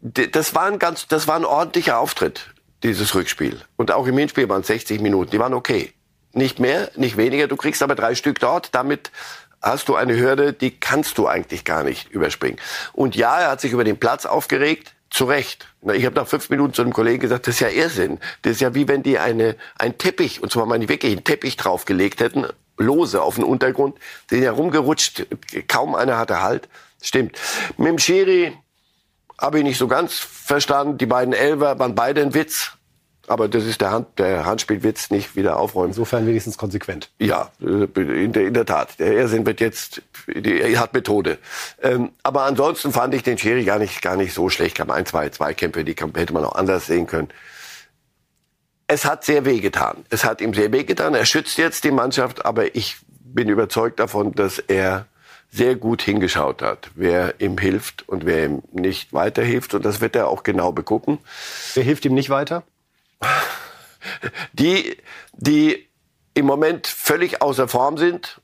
[0.00, 3.60] das war ein ganz, das war ein ordentlicher Auftritt, dieses Rückspiel.
[3.76, 5.30] Und auch im Hinspiel waren es 60 Minuten.
[5.30, 5.92] Die waren okay.
[6.32, 7.48] Nicht mehr, nicht weniger.
[7.48, 8.74] Du kriegst aber drei Stück dort.
[8.74, 9.10] Damit
[9.62, 12.58] hast du eine Hürde, die kannst du eigentlich gar nicht überspringen.
[12.92, 14.92] Und ja, er hat sich über den Platz aufgeregt.
[15.08, 15.68] Zu Recht.
[15.94, 18.18] Ich habe nach fünf Minuten zu einem Kollegen gesagt, das ist ja Irrsinn.
[18.42, 21.22] Das ist ja wie wenn die eine, ein Teppich, und zwar meine ich wirklich einen
[21.22, 22.44] Teppich draufgelegt hätten,
[22.78, 23.96] lose auf den Untergrund,
[24.28, 25.26] sind ja rumgerutscht,
[25.68, 26.68] kaum einer hatte Halt.
[27.02, 27.38] Stimmt.
[27.76, 28.56] Mit dem Schiri
[29.38, 30.98] habe ich nicht so ganz verstanden.
[30.98, 32.72] Die beiden Elver waren beide ein Witz.
[33.28, 35.88] Aber das ist der, Hand, der Handspielwitz nicht wieder aufräumen.
[35.88, 37.10] Insofern wenigstens konsequent.
[37.18, 38.98] Ja, in der, in der Tat.
[39.00, 40.00] Der Irrsinn wird jetzt,
[40.32, 41.38] er hat Methode.
[41.82, 44.76] Ähm, aber ansonsten fand ich den Schiri gar nicht, gar nicht so schlecht.
[44.76, 47.28] Kam ein, zwei, zwei Kämpfe, die hätte man auch anders sehen können.
[48.88, 50.04] Es hat sehr wehgetan.
[50.10, 51.14] Es hat ihm sehr wehgetan.
[51.14, 55.06] Er schützt jetzt die Mannschaft, aber ich bin überzeugt davon, dass er
[55.50, 59.74] sehr gut hingeschaut hat, wer ihm hilft und wer ihm nicht weiterhilft.
[59.74, 61.18] Und das wird er auch genau begucken.
[61.74, 62.62] Wer hilft ihm nicht weiter?
[64.52, 64.96] Die,
[65.32, 65.88] die
[66.34, 68.40] im Moment völlig außer Form sind,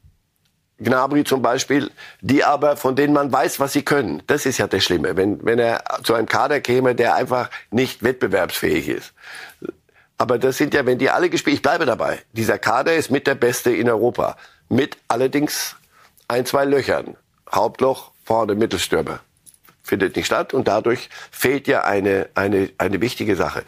[0.79, 4.23] Gnabry zum Beispiel, die aber, von denen man weiß, was sie können.
[4.27, 8.03] Das ist ja das Schlimme, wenn, wenn er zu einem Kader käme, der einfach nicht
[8.03, 9.13] wettbewerbsfähig ist.
[10.23, 13.27] Aber das sind ja, wenn die alle gespielt, ich bleibe dabei, dieser Kader ist mit
[13.27, 14.37] der Beste in Europa.
[14.69, 15.75] Mit allerdings
[16.29, 17.17] ein, zwei Löchern.
[17.53, 19.19] Hauptloch, vorne Mittelstürmer.
[19.83, 23.65] Findet nicht statt und dadurch fehlt ja eine, eine, eine wichtige Sache.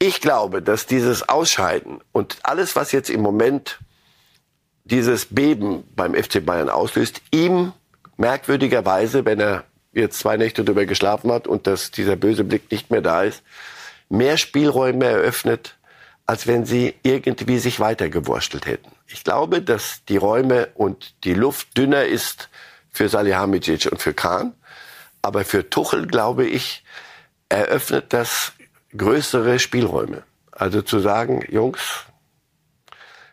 [0.00, 3.78] Ich glaube, dass dieses Ausscheiden und alles, was jetzt im Moment
[4.82, 7.72] dieses Beben beim FC Bayern auslöst, ihm
[8.16, 12.90] merkwürdigerweise, wenn er jetzt zwei Nächte drüber geschlafen hat und dass dieser böse Blick nicht
[12.90, 13.44] mehr da ist,
[14.10, 15.76] mehr Spielräume eröffnet,
[16.26, 18.90] als wenn sie irgendwie sich weitergewurstelt hätten.
[19.06, 22.50] Ich glaube, dass die Räume und die Luft dünner ist
[22.90, 24.52] für Salihamidzic und für Kahn.
[25.22, 26.84] Aber für Tuchel, glaube ich,
[27.48, 28.52] eröffnet das
[28.96, 30.22] größere Spielräume.
[30.52, 32.04] Also zu sagen, Jungs,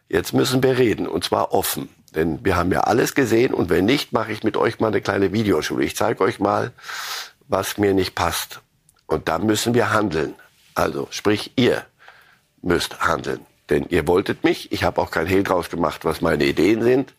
[0.10, 1.90] jetzt müssen wir reden und zwar offen.
[2.16, 5.02] Denn wir haben ja alles gesehen und wenn nicht, mache ich mit euch mal eine
[5.02, 5.84] kleine Videoschule.
[5.84, 6.72] Ich zeige euch mal,
[7.48, 8.62] was mir nicht passt.
[9.06, 10.36] Und da müssen wir handeln.
[10.78, 11.86] Also sprich, ihr
[12.62, 13.40] müsst handeln.
[13.72, 17.14] Denn ihr wolltet mich, ich habe auch kein Hehl draus gemacht, was meine Ideen sind.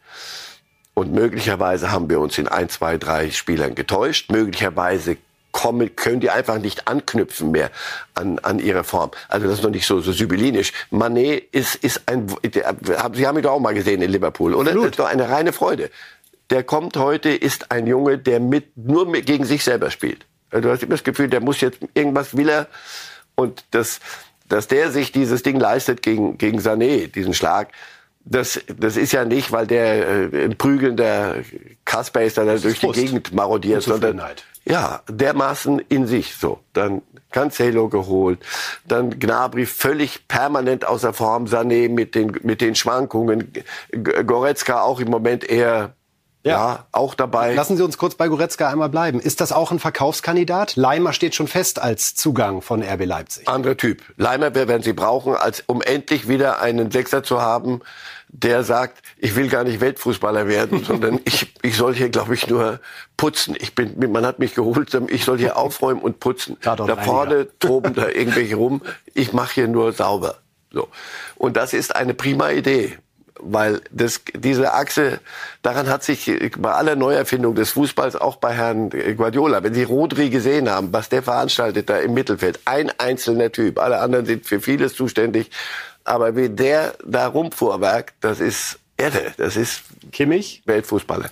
[0.95, 4.31] Und möglicherweise haben wir uns in ein, zwei, drei Spielern getäuscht.
[4.31, 5.17] Möglicherweise
[5.51, 7.73] kommen, können die einfach nicht anknüpfen mehr
[8.15, 9.11] an, an ihre Form.
[9.29, 10.73] Also das ist noch nicht so, so sibyllinisch.
[10.91, 12.29] Manet ist, ist ein,
[13.15, 14.71] Sie haben ihn doch auch mal gesehen in Liverpool, oder?
[14.71, 14.85] Absolut.
[14.85, 15.91] Das ist doch eine reine Freude.
[16.51, 20.27] Der kommt heute, ist ein Junge, der mit, nur mit, gegen sich selber spielt.
[20.51, 22.69] Also du hast immer das Gefühl, der muss jetzt, irgendwas will er.
[23.39, 24.01] Und das,
[24.49, 27.69] dass der sich dieses Ding leistet gegen, gegen Sané, diesen Schlag,
[28.25, 31.37] das, das ist ja nicht, weil der äh, ein prügelnder
[31.85, 34.21] Kasper ist, der durch die Gegend marodiert, sondern
[34.65, 36.59] ja, dermaßen in sich so.
[36.73, 38.41] Dann Cancelo geholt,
[38.87, 43.53] dann Gnabry völlig permanent außer Form, Sané mit den, mit den Schwankungen,
[44.27, 45.95] Goretzka auch im Moment eher
[46.49, 46.57] ja.
[46.57, 46.87] ja.
[46.93, 47.55] auch dabei.
[47.55, 49.21] Lassen Sie uns kurz bei Goretzka einmal bleiben.
[49.21, 50.77] Ist das auch ein Verkaufskandidat?
[50.77, 53.49] Leimer steht schon fest als Zugang von RB Leipzig.
[53.49, 54.03] Anderer Typ.
[54.17, 57.81] Leimer werden Sie brauchen, als um endlich wieder einen Sechser zu haben,
[58.29, 62.47] der sagt, ich will gar nicht Weltfußballer werden, sondern ich, ich soll hier, glaube ich,
[62.49, 62.81] nur
[63.17, 63.57] putzen.
[63.59, 66.57] Ich bin, man hat mich geholt, ich soll hier aufräumen und putzen.
[66.61, 68.83] Da vorne toben da irgendwelche rum.
[69.15, 70.37] Ich mache hier nur sauber.
[70.71, 70.89] So.
[71.37, 72.99] Und das ist eine prima Idee
[73.41, 75.21] weil das, diese Achse,
[75.63, 80.31] daran hat sich bei aller Neuerfindung des Fußballs, auch bei Herrn Guardiola, wenn Sie Rodri
[80.31, 84.61] gesehen haben, was der veranstaltet da im Mittelfeld, ein einzelner Typ, alle anderen sind für
[84.61, 85.51] vieles zuständig,
[86.05, 91.31] aber wie der da rumfuhrwerk, das ist Erde, das ist Kimmich, Weltfußballer.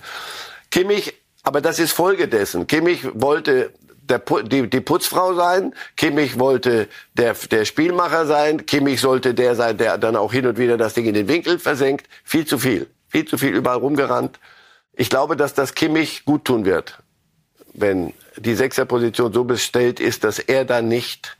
[0.71, 2.67] Kimmich, aber das ist Folge dessen.
[2.67, 3.71] Kimmich wollte
[4.09, 5.73] der, die, die Putzfrau sein.
[5.95, 8.65] Kimmich wollte der, der Spielmacher sein.
[8.65, 11.59] Kimmich sollte der sein, der dann auch hin und wieder das Ding in den Winkel
[11.59, 12.07] versenkt.
[12.23, 12.87] Viel zu viel.
[13.09, 14.39] Viel zu viel überall rumgerannt.
[14.93, 16.99] Ich glaube, dass das Kimmich gut tun wird,
[17.73, 21.37] wenn die Sechserposition so bestellt ist, dass er dann nicht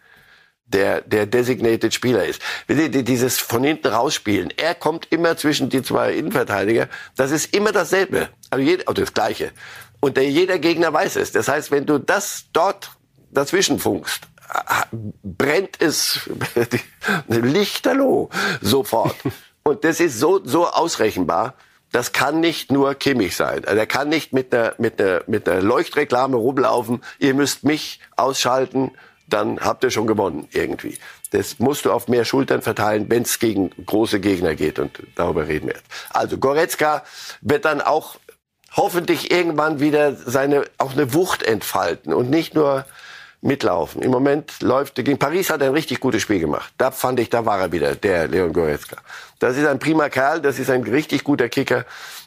[0.68, 2.42] der, der designated Spieler ist.
[2.68, 4.54] Dieses von hinten rausspielen.
[4.58, 6.90] Er kommt immer zwischen die zwei Innenverteidiger.
[7.16, 8.30] Das ist immer dasselbe.
[8.50, 9.52] Also, jed, also das Gleiche.
[10.00, 11.32] Und der, jeder Gegner weiß es.
[11.32, 12.92] Das heißt, wenn du das dort
[13.32, 14.22] dazwischen funkst,
[15.24, 16.30] brennt es
[17.28, 18.30] lichterloh
[18.62, 19.16] sofort.
[19.64, 21.56] Und das ist so, so ausrechenbar.
[21.92, 23.66] Das kann nicht nur Kimmich sein.
[23.66, 27.04] Also er kann nicht mit einer, mit einer, mit einer Leuchtreklame rumlaufen.
[27.20, 28.92] Ihr müsst mich ausschalten,
[29.28, 30.98] dann habt ihr schon gewonnen irgendwie.
[31.32, 34.80] Das musst du auf mehr Schultern verteilen, wenn es gegen große Gegner geht.
[34.80, 35.88] Und darüber reden wir jetzt.
[36.10, 37.04] Also Goretzka
[37.42, 38.18] wird dann auch
[38.78, 42.86] hoffentlich irgendwann wieder seine auch eine Wucht entfalten und nicht nur
[43.42, 44.02] mitlaufen.
[44.02, 46.74] Im Moment läuft gegen Paris hat er ein richtig gutes Spiel gemacht.
[46.78, 48.98] Da fand ich, da war er wieder, der Leon Goretzka.
[49.40, 51.86] Das ist ein prima Kerl, das ist ein richtig guter Kicker,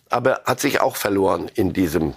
[0.09, 2.15] aber hat sich auch verloren in diesem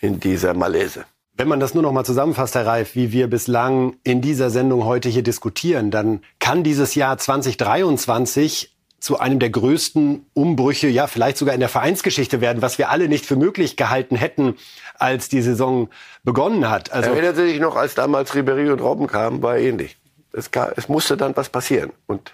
[0.00, 1.04] in dieser Malaise.
[1.34, 4.84] Wenn man das nur noch mal zusammenfasst, Herr Reif, wie wir bislang in dieser Sendung
[4.84, 11.36] heute hier diskutieren, dann kann dieses Jahr 2023 zu einem der größten Umbrüche, ja, vielleicht
[11.36, 14.54] sogar in der Vereinsgeschichte werden, was wir alle nicht für möglich gehalten hätten,
[14.96, 15.88] als die Saison
[16.22, 16.92] begonnen hat.
[16.92, 19.98] Also Erinnern Sie sich noch, als damals Ribéry und Robben kamen, war ähnlich.
[20.32, 21.90] Es, es musste dann was passieren.
[22.06, 22.32] Und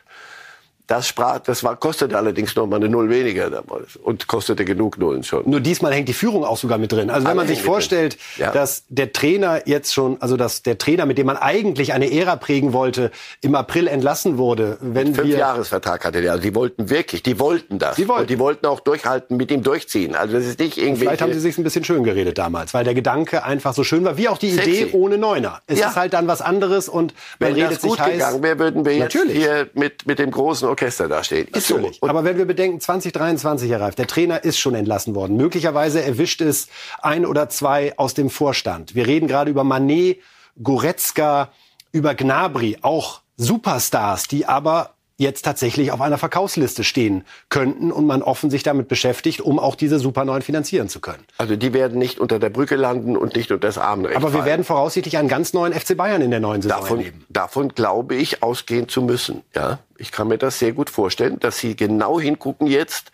[0.88, 4.96] das sprach, das war, kostete allerdings noch mal eine Null weniger damals und kostete genug
[4.96, 5.42] Nullen schon.
[5.48, 7.10] Nur diesmal hängt die Führung auch sogar mit drin.
[7.10, 8.52] Also wenn Alle man sich vorstellt, ja.
[8.52, 12.36] dass der Trainer jetzt schon, also dass der Trainer, mit dem man eigentlich eine Ära
[12.36, 13.10] prägen wollte,
[13.42, 16.32] im April entlassen wurde, wenn Fünf wir Jahresvertrag hatte der.
[16.32, 17.96] Also die wollten wirklich, die wollten das.
[17.96, 18.22] Die wollten.
[18.22, 20.14] Und die wollten auch durchhalten, mit ihm durchziehen.
[20.14, 21.00] Also das ist nicht irgendwie.
[21.02, 24.06] Vielleicht haben sie sich ein bisschen schön geredet damals, weil der Gedanke einfach so schön
[24.06, 24.70] war, wie auch die Sexy.
[24.70, 25.60] Idee ohne Neuner.
[25.66, 25.90] Es ja.
[25.90, 28.12] ist halt dann was anderes und man wenn redet das gut sich heiß.
[28.12, 29.36] gegangen wäre, würden wir jetzt Natürlich.
[29.36, 31.48] hier mit mit dem großen Orchester da stehen.
[31.48, 31.90] Ist so.
[32.02, 35.36] Aber wenn wir bedenken, 2023, Herr Reif, der Trainer ist schon entlassen worden.
[35.36, 36.68] Möglicherweise erwischt es
[37.02, 38.94] ein oder zwei aus dem Vorstand.
[38.94, 40.20] Wir reden gerade über Manet,
[40.62, 41.50] Goretzka,
[41.90, 48.22] über Gnabry, auch Superstars, die aber jetzt tatsächlich auf einer Verkaufsliste stehen könnten und man
[48.22, 51.24] offen sich damit beschäftigt, um auch diese Super 9 finanzieren zu können.
[51.38, 54.38] Also die werden nicht unter der Brücke landen und nicht unter das Armrecht Aber wir
[54.38, 54.44] fallen.
[54.46, 57.26] werden voraussichtlich einen ganz neuen FC Bayern in der neuen Saison davon, erleben.
[57.28, 59.42] Davon glaube ich ausgehen zu müssen.
[59.56, 63.10] Ja, ich kann mir das sehr gut vorstellen, dass sie genau hingucken jetzt.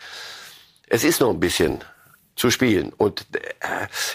[0.87, 1.81] Es ist noch ein bisschen
[2.37, 2.93] zu spielen.
[2.97, 3.39] Und äh,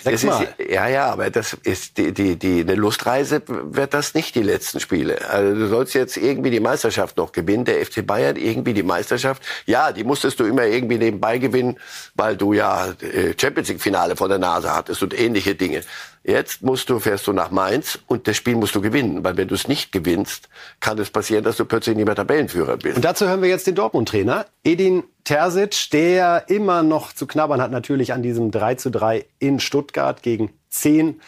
[0.03, 4.36] es ist, ja, ja, aber das ist die, die, die eine Lustreise wird das nicht
[4.36, 5.29] die letzten Spiele.
[5.29, 9.41] Also du sollst jetzt irgendwie die Meisterschaft noch gewinnen, der FC Bayern irgendwie die Meisterschaft.
[9.65, 11.77] Ja, die musstest du immer irgendwie nebenbei gewinnen,
[12.15, 15.84] weil du ja äh, Champions League Finale vor der Nase hattest und ähnliche Dinge.
[16.23, 19.47] Jetzt musst du, fährst du nach Mainz und das Spiel musst du gewinnen, weil wenn
[19.47, 20.49] du es nicht gewinnst,
[20.82, 22.97] kann es passieren, dass du plötzlich nicht mehr Tabellenführer bist.
[22.97, 27.69] Und dazu hören wir jetzt den Dortmund-Trainer, Edin Terzic, der immer noch zu knabbern hat,
[27.69, 31.21] natürlich an diesem 3 zu 3 in Stuttgart gegen 10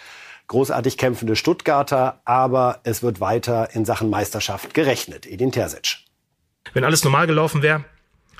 [0.48, 5.28] großartig kämpfende Stuttgarter, aber es wird weiter in Sachen Meisterschaft gerechnet.
[5.28, 5.98] Edin Terzic.
[6.74, 7.86] Wenn alles normal gelaufen wäre,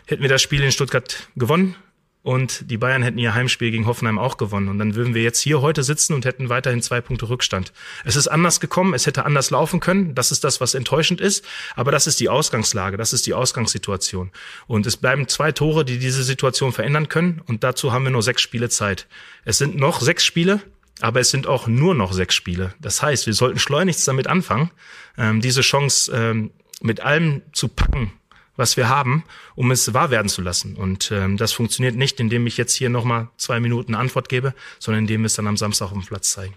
[0.08, 1.76] hätten wir das Spiel in Stuttgart gewonnen
[2.24, 4.70] und die Bayern hätten ihr Heimspiel gegen Hoffenheim auch gewonnen.
[4.70, 7.74] Und dann würden wir jetzt hier heute sitzen und hätten weiterhin zwei Punkte Rückstand.
[8.06, 10.14] Es ist anders gekommen, es hätte anders laufen können.
[10.14, 11.44] Das ist das, was enttäuschend ist.
[11.76, 14.32] Aber das ist die Ausgangslage, das ist die Ausgangssituation.
[14.68, 17.42] Und es bleiben zwei Tore, die diese Situation verändern können.
[17.48, 19.08] Und dazu haben wir nur sechs Spiele Zeit.
[19.44, 20.62] Es sind noch sechs Spiele,
[21.00, 22.76] aber es sind auch nur noch sechs Spiele.
[22.80, 24.70] Das heißt, wir sollten schleunigst damit anfangen,
[25.18, 26.52] ähm, diese Chance ähm,
[26.82, 28.14] mit allem zu packen,
[28.56, 29.24] was wir haben,
[29.56, 30.76] um es wahr werden zu lassen.
[30.76, 35.04] Und ähm, das funktioniert nicht, indem ich jetzt hier nochmal zwei Minuten Antwort gebe, sondern
[35.04, 36.54] indem wir es dann am Samstag auf dem Platz zeigen.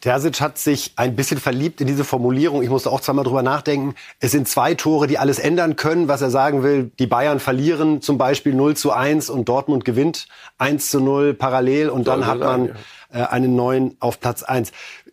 [0.00, 2.62] Terzic hat sich ein bisschen verliebt in diese Formulierung.
[2.62, 3.96] Ich musste auch zweimal drüber nachdenken.
[4.20, 6.06] Es sind zwei Tore, die alles ändern können.
[6.06, 10.28] Was er sagen will, die Bayern verlieren zum Beispiel 0 zu 1 und Dortmund gewinnt
[10.58, 12.76] 1 zu 0 parallel und dann hat man
[13.10, 14.70] äh, einen neuen auf Platz 1.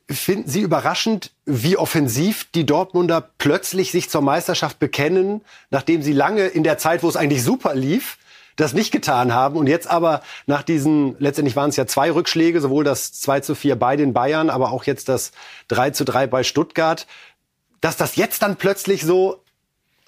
[0.09, 5.41] Finden Sie überraschend, wie offensiv die Dortmunder plötzlich sich zur Meisterschaft bekennen,
[5.71, 8.19] nachdem sie lange in der Zeit, wo es eigentlich super lief,
[8.55, 12.61] das nicht getan haben und jetzt aber nach diesen, letztendlich waren es ja zwei Rückschläge,
[12.61, 15.31] sowohl das 2 zu 4 bei den Bayern, aber auch jetzt das
[15.67, 17.07] 3 zu 3 bei Stuttgart,
[17.81, 19.43] dass das jetzt dann plötzlich so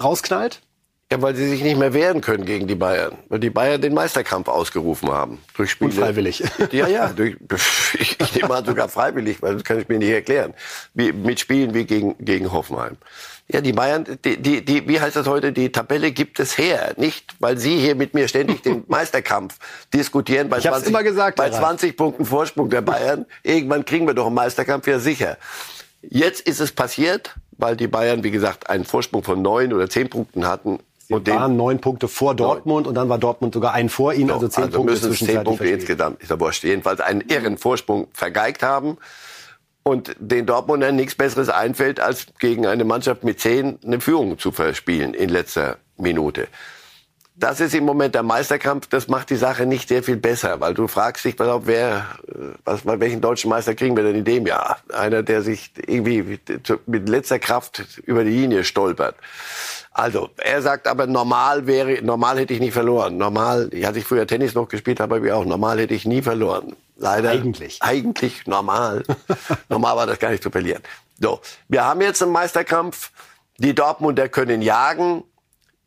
[0.02, 0.62] rausknallt?
[1.10, 3.14] Ja, weil sie sich nicht mehr wehren können gegen die Bayern.
[3.30, 5.40] Weil die Bayern den Meisterkampf ausgerufen haben.
[5.56, 5.92] Durch Spiele.
[5.92, 6.44] Unfreiwillig.
[6.72, 7.14] Ja, ja.
[7.14, 7.38] Durch,
[7.94, 10.54] ich, ich nehme an, sogar freiwillig, weil das kann ich mir nicht erklären.
[10.94, 12.98] Wie, mit Spielen wie gegen, gegen Hoffenheim.
[13.48, 16.94] Ja, die Bayern, die, die, die, wie heißt das heute, die Tabelle gibt es her.
[16.98, 19.58] Nicht, weil Sie hier mit mir ständig den Meisterkampf
[19.94, 20.50] diskutieren.
[20.50, 23.26] Bei ich 20, immer gesagt, bei 20 Punkten Vorsprung der Bayern.
[23.44, 25.38] Irgendwann kriegen wir doch einen Meisterkampf, ja sicher.
[26.02, 30.10] Jetzt ist es passiert, weil die Bayern, wie gesagt, einen Vorsprung von neun oder zehn
[30.10, 32.90] Punkten hatten Sie und waren neun Punkte vor Dortmund neun.
[32.90, 35.68] und dann war Dortmund sogar ein vor ihnen, also zehn also Punkte müssen zehn Punkte
[35.68, 38.98] insgesamt, ist ja wurscht, jedenfalls einen irren Vorsprung vergeigt haben
[39.84, 44.52] und den Dortmundern nichts Besseres einfällt, als gegen eine Mannschaft mit zehn eine Führung zu
[44.52, 46.50] verspielen in letzter Minute.
[47.40, 48.88] Das ist im Moment der Meisterkampf.
[48.88, 52.08] Das macht die Sache nicht sehr viel besser, weil du fragst dich, pass auf, wer,
[52.66, 54.80] was, welchen deutschen Meister kriegen wir denn in dem Jahr?
[54.92, 56.40] Einer, der sich irgendwie
[56.88, 59.16] mit letzter Kraft über die Linie stolpert.
[59.92, 63.18] Also, er sagt aber, normal wäre, normal hätte ich nicht verloren.
[63.18, 66.24] Normal, ich hatte ich früher Tennis noch gespielt, habe ich auch, normal hätte ich nie
[66.24, 66.76] verloren.
[66.98, 67.30] Leider.
[67.30, 67.82] Eigentlich.
[67.82, 69.04] Eigentlich normal.
[69.70, 70.82] normal war das gar nicht zu verlieren.
[71.20, 71.40] So.
[71.68, 73.12] Wir haben jetzt einen Meisterkampf.
[73.60, 75.24] Die Dortmunder können jagen.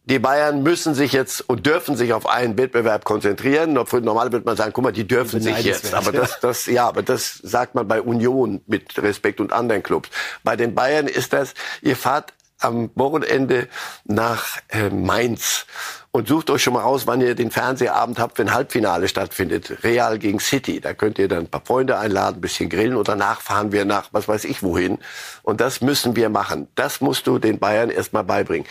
[0.04, 3.74] Die Bayern müssen sich jetzt und dürfen sich auf einen Wettbewerb konzentrieren.
[3.74, 5.94] Normal wird man sagen, guck mal, die dürfen sich jetzt.
[5.94, 10.08] Aber das, das, ja, aber das sagt man bei Union mit Respekt und anderen Clubs.
[10.42, 13.68] Bei den Bayern ist das, ihr fahrt am Wochenende
[14.04, 15.66] nach äh, Mainz
[16.12, 19.82] und sucht euch schon mal aus, wann ihr den Fernsehabend habt, wenn Halbfinale stattfindet.
[19.82, 20.80] Real gegen City.
[20.80, 23.84] Da könnt ihr dann ein paar Freunde einladen, ein bisschen grillen und danach fahren wir
[23.84, 24.98] nach was weiß ich wohin.
[25.42, 26.68] Und das müssen wir machen.
[26.74, 28.66] Das musst du den Bayern erstmal beibringen.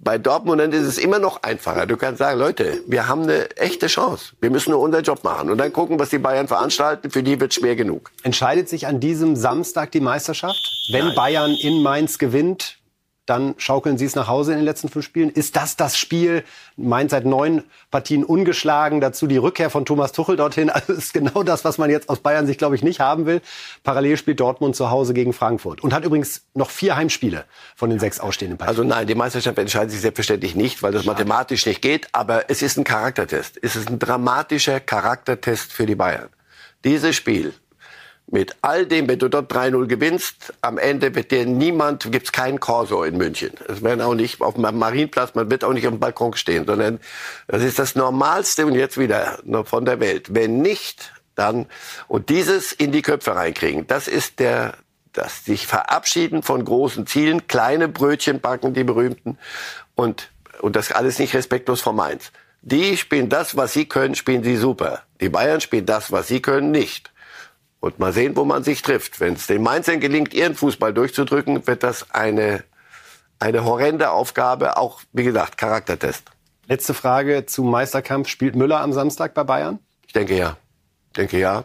[0.00, 1.84] Bei Dortmund ist es immer noch einfacher.
[1.84, 4.32] Du kannst sagen, Leute, wir haben eine echte Chance.
[4.40, 7.10] Wir müssen nur unseren Job machen und dann gucken, was die Bayern veranstalten.
[7.10, 8.12] Für die wird schwer genug.
[8.22, 10.60] Entscheidet sich an diesem Samstag die Meisterschaft?
[10.92, 11.16] Wenn Nein.
[11.16, 12.78] Bayern in Mainz gewinnt,
[13.28, 15.28] dann schaukeln sie es nach Hause in den letzten fünf Spielen.
[15.28, 16.44] Ist das das Spiel?
[16.76, 19.00] Mainz seit neun Partien ungeschlagen.
[19.02, 20.70] Dazu die Rückkehr von Thomas Tuchel dorthin.
[20.78, 23.40] Also ist genau das, was man jetzt aus Bayern sich, glaube ich, nicht haben will.
[23.82, 27.98] Parallel spielt Dortmund zu Hause gegen Frankfurt und hat übrigens noch vier Heimspiele von den
[27.98, 28.68] sechs ausstehenden Partien.
[28.68, 31.14] Also nein, die Meisterschaft entscheidet sich selbstverständlich nicht, weil das Schade.
[31.14, 32.08] mathematisch nicht geht.
[32.12, 33.58] Aber es ist ein Charaktertest.
[33.60, 36.28] Es ist ein dramatischer Charaktertest für die Bayern.
[36.84, 37.54] Dieses Spiel
[38.30, 42.60] mit all dem, wenn du dort 3-0 gewinnst, am Ende wird dir niemand, gibt's keinen
[42.60, 43.52] Corso in München.
[43.68, 46.66] Es werden auch nicht auf dem Marienplatz, man wird auch nicht auf dem Balkon stehen,
[46.66, 47.00] sondern
[47.46, 50.34] das ist das Normalste und jetzt wieder von der Welt.
[50.34, 51.66] Wenn nicht, dann,
[52.06, 54.74] und dieses in die Köpfe reinkriegen, das ist der,
[55.12, 59.38] das sich verabschieden von großen Zielen, kleine Brötchen backen, die berühmten,
[59.94, 62.30] und, und das alles nicht respektlos vom Mainz.
[62.60, 65.02] Die spielen das, was sie können, spielen sie super.
[65.20, 67.10] Die Bayern spielen das, was sie können, nicht.
[67.80, 69.20] Und mal sehen, wo man sich trifft.
[69.20, 72.64] Wenn es den Mainzern gelingt, ihren Fußball durchzudrücken, wird das eine,
[73.38, 76.24] eine horrende Aufgabe, auch wie gesagt, Charaktertest.
[76.66, 78.28] Letzte Frage zum Meisterkampf.
[78.28, 79.78] Spielt Müller am Samstag bei Bayern?
[80.06, 80.56] Ich denke ja.
[81.08, 81.64] Ich denke ja.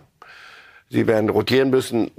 [0.90, 2.12] Sie werden rotieren müssen.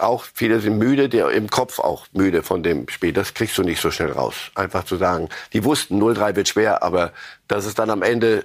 [0.00, 3.12] Auch viele sind müde, die im Kopf auch müde von dem Spiel.
[3.12, 4.50] Das kriegst du nicht so schnell raus.
[4.56, 7.12] Einfach zu sagen, die wussten, 0-3 wird schwer, aber
[7.46, 8.44] dass es dann am Ende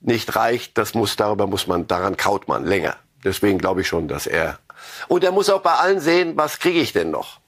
[0.00, 2.96] nicht reicht, das muss, darüber muss man, daran kaut man länger.
[3.24, 4.58] Deswegen glaube ich schon, dass er.
[5.08, 7.40] Und er muss auch bei allen sehen, was kriege ich denn noch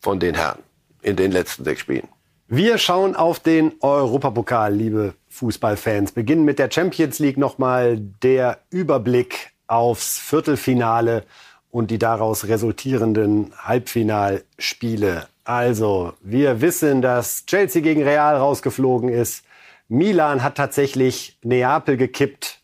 [0.00, 0.58] von den Herren
[1.02, 2.08] in den letzten sechs Spielen.
[2.48, 6.12] Wir schauen auf den Europapokal, liebe Fußballfans.
[6.12, 11.24] Beginnen mit der Champions League nochmal der Überblick aufs Viertelfinale
[11.70, 15.28] und die daraus resultierenden Halbfinalspiele.
[15.44, 19.44] Also, wir wissen, dass Chelsea gegen Real rausgeflogen ist.
[19.88, 22.60] Milan hat tatsächlich Neapel gekippt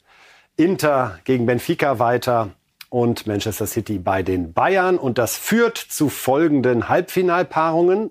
[0.59, 2.51] Inter gegen Benfica weiter
[2.91, 4.99] und Manchester City bei den Bayern.
[4.99, 8.11] Und das führt zu folgenden Halbfinalpaarungen,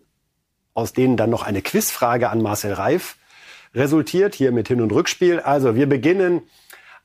[0.74, 3.18] aus denen dann noch eine Quizfrage an Marcel Reif
[3.76, 5.42] resultiert, hier mit Hin- und Rückspiel.
[5.42, 6.42] Also wir beginnen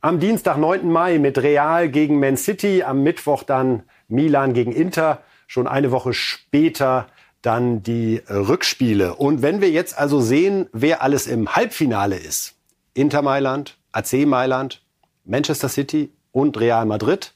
[0.00, 0.88] am Dienstag, 9.
[0.90, 6.12] Mai mit Real gegen Man City, am Mittwoch dann Milan gegen Inter, schon eine Woche
[6.12, 7.08] später
[7.40, 9.16] dann die Rückspiele.
[9.16, 12.54] Und wenn wir jetzt also sehen, wer alles im Halbfinale ist,
[12.94, 14.82] Inter Mailand, AC Mailand,
[15.24, 17.34] Manchester City und Real Madrid,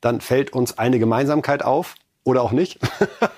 [0.00, 1.94] dann fällt uns eine Gemeinsamkeit auf.
[2.24, 2.78] Oder auch nicht.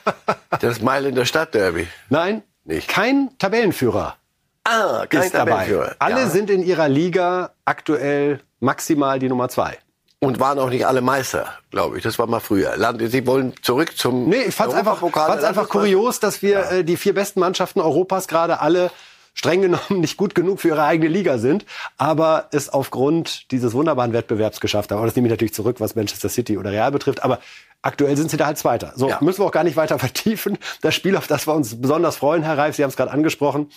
[0.60, 1.86] das Mailänder Stadtderby.
[2.08, 2.88] Nein, nicht.
[2.88, 4.16] kein Tabellenführer.
[4.64, 5.96] Ah, kein ist Tabellenführer.
[5.98, 6.00] Dabei.
[6.00, 6.28] Alle ja.
[6.28, 9.78] sind in ihrer Liga aktuell maximal die Nummer zwei.
[10.18, 12.02] Und waren auch nicht alle Meister, glaube ich.
[12.02, 12.74] Das war mal früher.
[13.08, 14.28] Sie wollen zurück zum.
[14.28, 16.70] Nee, ich fand es einfach, fand's einfach kurios, dass wir ja.
[16.70, 18.90] äh, die vier besten Mannschaften Europas gerade alle
[19.34, 21.64] streng genommen nicht gut genug für ihre eigene Liga sind,
[21.96, 24.98] aber es aufgrund dieses wunderbaren Wettbewerbs geschafft haben.
[24.98, 27.22] Aber das nehme ich natürlich zurück, was Manchester City oder Real betrifft.
[27.22, 27.38] Aber
[27.82, 28.92] aktuell sind sie da halt Zweiter.
[28.96, 29.18] So, ja.
[29.20, 30.58] müssen wir auch gar nicht weiter vertiefen.
[30.82, 33.70] Das Spiel, auf das wir uns besonders freuen, Herr Reif, Sie haben es gerade angesprochen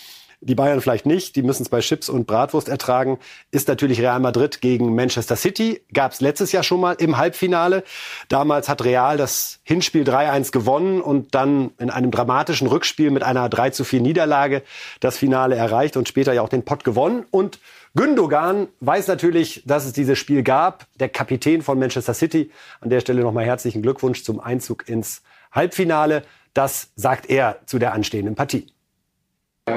[0.44, 3.18] die Bayern vielleicht nicht, die müssen es bei Chips und Bratwurst ertragen,
[3.50, 5.82] ist natürlich Real Madrid gegen Manchester City.
[5.92, 7.82] Gab es letztes Jahr schon mal im Halbfinale.
[8.28, 13.48] Damals hat Real das Hinspiel 3-1 gewonnen und dann in einem dramatischen Rückspiel mit einer
[13.48, 14.62] 3 4 Niederlage
[15.00, 17.24] das Finale erreicht und später ja auch den Pott gewonnen.
[17.30, 17.58] Und
[17.94, 20.86] Gündogan weiß natürlich, dass es dieses Spiel gab.
[21.00, 22.50] Der Kapitän von Manchester City.
[22.80, 25.22] An der Stelle nochmal herzlichen Glückwunsch zum Einzug ins
[25.52, 26.24] Halbfinale.
[26.52, 28.73] Das sagt er zu der anstehenden Partie.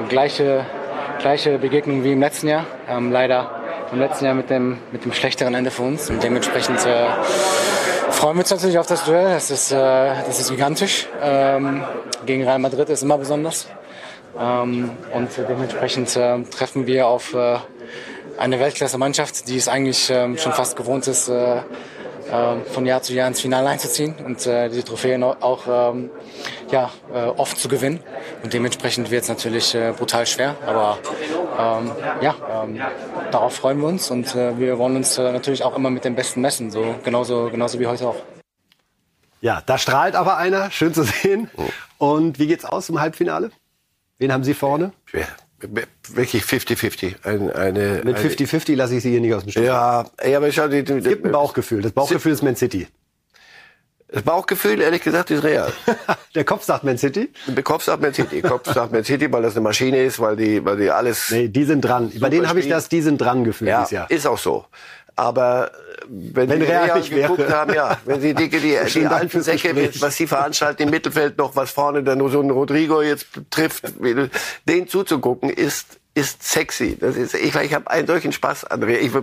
[0.10, 0.66] Gleiche,
[1.20, 2.66] gleiche Begegnung wie im letzten Jahr.
[2.90, 3.50] Ähm, leider
[3.94, 6.10] im letzten Jahr mit dem, mit dem schlechteren Ende für uns.
[6.10, 7.06] Und dementsprechend äh,
[8.10, 9.30] freuen wir uns natürlich auf das Duell.
[9.30, 11.08] Das ist, äh, das ist gigantisch.
[11.22, 11.86] Ähm,
[12.26, 13.70] gegen Real Madrid ist immer besonders.
[14.38, 17.56] Ähm, und dementsprechend äh, treffen wir auf äh,
[18.38, 21.62] eine Weltklasse-Mannschaft, die es eigentlich ähm, schon fast gewohnt ist, äh,
[22.30, 26.10] von Jahr zu Jahr ins Finale einzuziehen und äh, diese Trophäen auch ähm,
[26.72, 28.00] ja, äh, oft zu gewinnen.
[28.44, 30.56] Und dementsprechend wird es natürlich äh, brutal schwer.
[30.66, 30.98] Aber
[31.58, 32.82] ähm, ja, ähm,
[33.32, 36.16] darauf freuen wir uns und äh, wir wollen uns äh, natürlich auch immer mit dem
[36.16, 38.18] Besten messen, so genauso, genauso wie heute auch.
[39.42, 41.50] Ja, da strahlt aber einer, schön zu sehen.
[41.98, 43.52] Und wie geht's aus im Halbfinale?
[44.18, 44.92] Wen haben Sie vorne?
[45.06, 45.28] Schwer
[45.60, 47.16] wirklich 50-50.
[47.24, 49.64] Ein, eine, Mit 50-50 lasse ich Sie hier nicht aus dem Stich.
[49.64, 50.05] Ja,
[50.36, 51.82] aber schau, die, die, es gibt ein Bauchgefühl.
[51.82, 52.88] Das Bauchgefühl ist Man City.
[54.10, 55.74] Das Bauchgefühl, ehrlich gesagt, ist real.
[56.36, 57.30] Der Kopf sagt Man City?
[57.47, 58.41] Der Kopf sagt Man City.
[58.41, 61.30] Kopf sagt Man City, weil das eine Maschine ist, weil die, weil die alles.
[61.32, 62.12] Nee, die sind dran.
[62.20, 64.66] Bei denen habe ich das, die sind dran Gefühl ja, Ist auch so.
[65.18, 65.72] Aber
[66.10, 67.51] wenn, wenn Sie Real, geguckt wäre.
[67.51, 68.60] haben, ja, wenn Sie die, die,
[68.93, 72.49] die alten Säcke, was Sie veranstalten im Mittelfeld noch, was vorne dann nur so ein
[72.49, 73.93] Rodrigo jetzt trifft,
[74.68, 76.97] den zuzugucken, ist ist sexy.
[76.99, 78.99] Das ist, ich, ich habe einen solchen Spaß an Real.
[78.99, 79.13] Ich,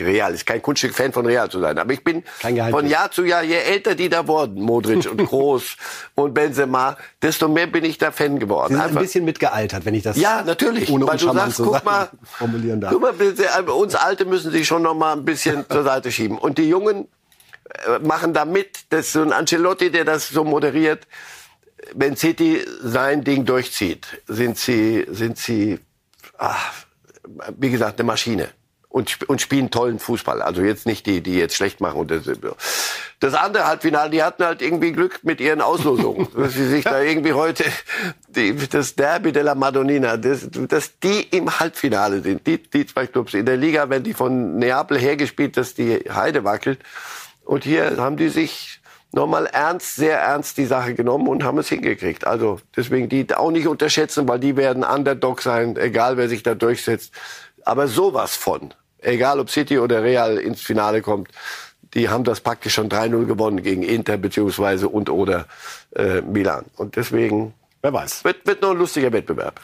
[0.00, 2.24] Real ist kein Kunststück Fan von Real zu sein, aber ich bin
[2.70, 5.76] von Jahr zu Jahr, je älter die da wurden, Modric und Groß
[6.14, 8.68] und Benzema, desto mehr bin ich da Fan geworden.
[8.68, 8.96] Sie sind Einfach.
[8.96, 10.88] ein bisschen mitgealtert, wenn ich das ja natürlich.
[10.90, 12.94] Ohne weil du sagst, guck mal, formulieren darf.
[12.94, 16.38] Guck mal, äh, uns Alte müssen sich schon noch mal ein bisschen zur Seite schieben
[16.38, 17.06] und die Jungen
[17.66, 18.84] äh, machen da mit.
[18.88, 21.06] Das ist so ein Ancelotti, der das so moderiert.
[21.92, 25.80] Wenn City sein Ding durchzieht, sind sie sind sie
[26.40, 26.72] ach,
[27.58, 28.48] wie gesagt, eine Maschine.
[28.88, 30.42] Und, und spielen tollen Fußball.
[30.42, 32.00] Also jetzt nicht die, die jetzt schlecht machen.
[32.00, 32.28] Und das,
[33.20, 36.26] das andere Halbfinale, die hatten halt irgendwie Glück mit ihren Auslosungen.
[36.36, 37.64] dass sie sich da irgendwie heute,
[38.26, 42.44] die, das Derby della Madonnina, dass, dass die im Halbfinale sind.
[42.48, 43.34] Die, die zwei Clubs.
[43.34, 46.80] In der Liga werden die von Neapel hergespielt, dass die Heide wackelt.
[47.44, 48.79] Und hier haben die sich
[49.12, 52.26] nochmal ernst, sehr ernst die Sache genommen und haben es hingekriegt.
[52.26, 56.54] Also deswegen die auch nicht unterschätzen, weil die werden Underdog sein, egal wer sich da
[56.54, 57.12] durchsetzt.
[57.64, 61.28] Aber sowas von, egal ob City oder Real ins Finale kommt,
[61.94, 65.46] die haben das praktisch schon 3-0 gewonnen gegen Inter beziehungsweise und oder
[65.96, 66.66] äh, Milan.
[66.76, 69.60] Und deswegen, wer weiß, wird, wird noch ein lustiger Wettbewerb.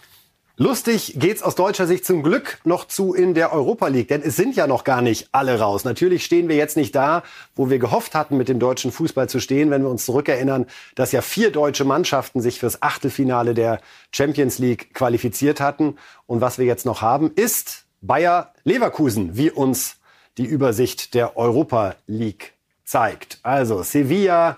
[0.59, 4.37] Lustig geht's aus deutscher Sicht zum Glück noch zu in der Europa League, denn es
[4.37, 5.85] sind ja noch gar nicht alle raus.
[5.85, 9.39] Natürlich stehen wir jetzt nicht da, wo wir gehofft hatten, mit dem deutschen Fußball zu
[9.39, 13.83] stehen, wenn wir uns zurückerinnern, dass ja vier deutsche Mannschaften sich fürs Achtelfinale der
[14.13, 15.99] Champions League qualifiziert hatten.
[16.27, 19.97] Und was wir jetzt noch haben, ist Bayer Leverkusen, wie uns
[20.39, 23.41] die Übersicht der Europa League zeigt.
[23.43, 24.57] Also Sevilla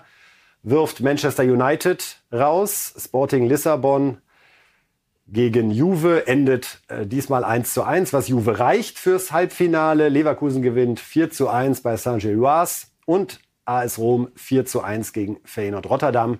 [0.63, 4.19] wirft Manchester United raus, Sporting Lissabon
[5.31, 10.09] gegen Juve endet äh, diesmal 1 zu 1, was Juve reicht fürs Halbfinale.
[10.09, 15.89] Leverkusen gewinnt 4 zu 1 bei Saint-Gilloise und AS Rom 4 zu 1 gegen Feyenoord
[15.89, 16.39] Rotterdam.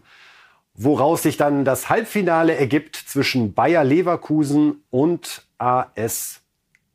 [0.74, 6.42] Woraus sich dann das Halbfinale ergibt zwischen Bayer Leverkusen und AS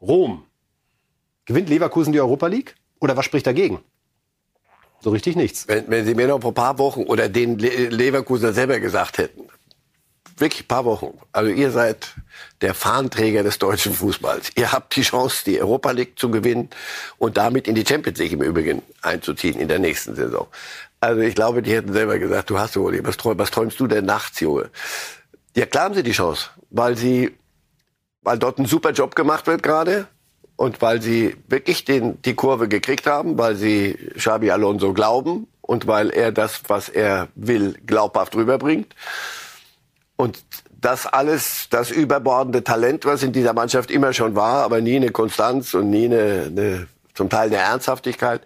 [0.00, 0.44] Rom.
[1.44, 2.74] Gewinnt Leverkusen die Europa League?
[3.00, 3.80] Oder was spricht dagegen?
[5.00, 5.68] So richtig nichts.
[5.68, 9.42] Wenn, wenn Sie mir noch vor ein paar Wochen oder den Leverkusener selber gesagt hätten,
[10.36, 11.18] wirklich paar Wochen.
[11.32, 12.08] Also ihr seid
[12.60, 14.50] der Fahnenträger des deutschen Fußballs.
[14.56, 16.70] Ihr habt die Chance, die Europa League zu gewinnen
[17.18, 20.48] und damit in die Champions League im Übrigen einzuziehen in der nächsten Saison.
[21.00, 23.86] Also ich glaube, die hätten selber gesagt, du hast wohl, was, träum, was träumst du
[23.86, 24.70] denn nachts, Junge?
[25.54, 27.36] Ja, klar haben sie die Chance, weil sie,
[28.22, 30.06] weil dort ein super Job gemacht wird gerade
[30.56, 35.86] und weil sie wirklich den, die Kurve gekriegt haben, weil sie Xabi Alonso glauben und
[35.86, 38.94] weil er das, was er will, glaubhaft rüberbringt.
[40.16, 44.96] Und das alles, das überbordende Talent, was in dieser Mannschaft immer schon war, aber nie
[44.96, 48.42] eine Konstanz und nie eine, eine zum Teil eine Ernsthaftigkeit,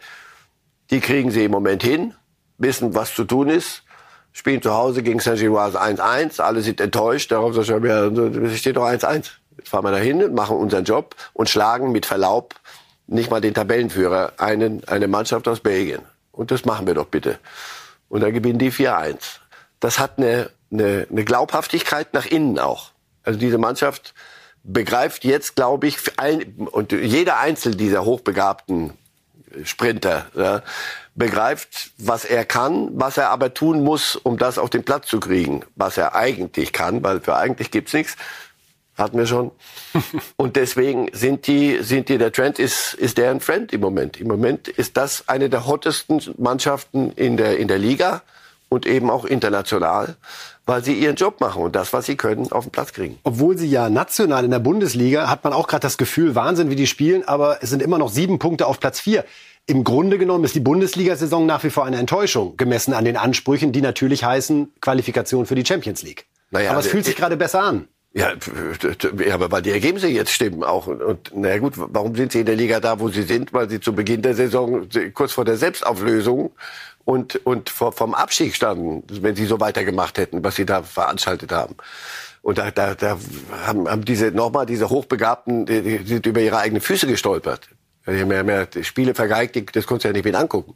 [0.90, 2.14] die kriegen sie im Moment hin,
[2.58, 3.82] wissen, was zu tun ist,
[4.32, 8.76] spielen zu Hause gegen Saint-Gilloise 1-1, alle sind enttäuscht, darauf sagt er, ja, es steht
[8.76, 9.30] doch 1-1.
[9.56, 12.54] Jetzt fahren wir dahin, machen unseren Job und schlagen mit Verlaub
[13.08, 16.02] nicht mal den Tabellenführer, einen, eine Mannschaft aus Belgien.
[16.30, 17.38] Und das machen wir doch bitte.
[18.08, 19.16] Und dann gewinnen die 4-1.
[19.80, 22.90] Das hat eine, eine, eine Glaubhaftigkeit nach innen auch.
[23.22, 24.14] Also diese Mannschaft
[24.64, 28.92] begreift jetzt, glaube ich, ein, und jeder Einzel dieser hochbegabten
[29.64, 30.62] Sprinter ja,
[31.14, 35.20] begreift, was er kann, was er aber tun muss, um das auf den Platz zu
[35.20, 38.16] kriegen, was er eigentlich kann, weil für eigentlich gibt's nichts,
[38.96, 39.50] hatten wir schon.
[40.36, 44.20] Und deswegen sind die, sind die, der Trend ist, ist deren Friend im Moment.
[44.20, 48.22] Im Moment ist das eine der hottesten Mannschaften in der, in der Liga
[48.68, 50.16] und eben auch international,
[50.68, 53.18] weil sie ihren Job machen und das, was sie können, auf den Platz kriegen.
[53.24, 56.76] Obwohl sie ja national in der Bundesliga, hat man auch gerade das Gefühl, Wahnsinn, wie
[56.76, 59.24] die spielen, aber es sind immer noch sieben Punkte auf Platz vier.
[59.66, 63.72] Im Grunde genommen ist die Bundesliga-Saison nach wie vor eine Enttäuschung, gemessen an den Ansprüchen,
[63.72, 66.26] die natürlich heißen Qualifikation für die Champions League.
[66.50, 67.88] Naja, aber es fühlt sich gerade besser an.
[68.12, 68.32] Ja,
[69.32, 70.86] aber weil die Ergebnisse jetzt stimmen auch.
[70.86, 73.52] Und na gut, warum sind sie in der Liga da, wo sie sind?
[73.52, 76.50] Weil sie zu Beginn der Saison kurz vor der Selbstauflösung
[77.08, 81.74] und, und vom Abstieg standen, wenn sie so weitergemacht hätten, was sie da veranstaltet haben.
[82.42, 83.18] Und da, da, da
[83.64, 87.70] haben, haben diese nochmal diese Hochbegabten, die, die sind über ihre eigenen Füße gestolpert.
[88.06, 90.74] Die haben ja mehr Spiele vergeigt, das konntest du ja nicht mehr angucken.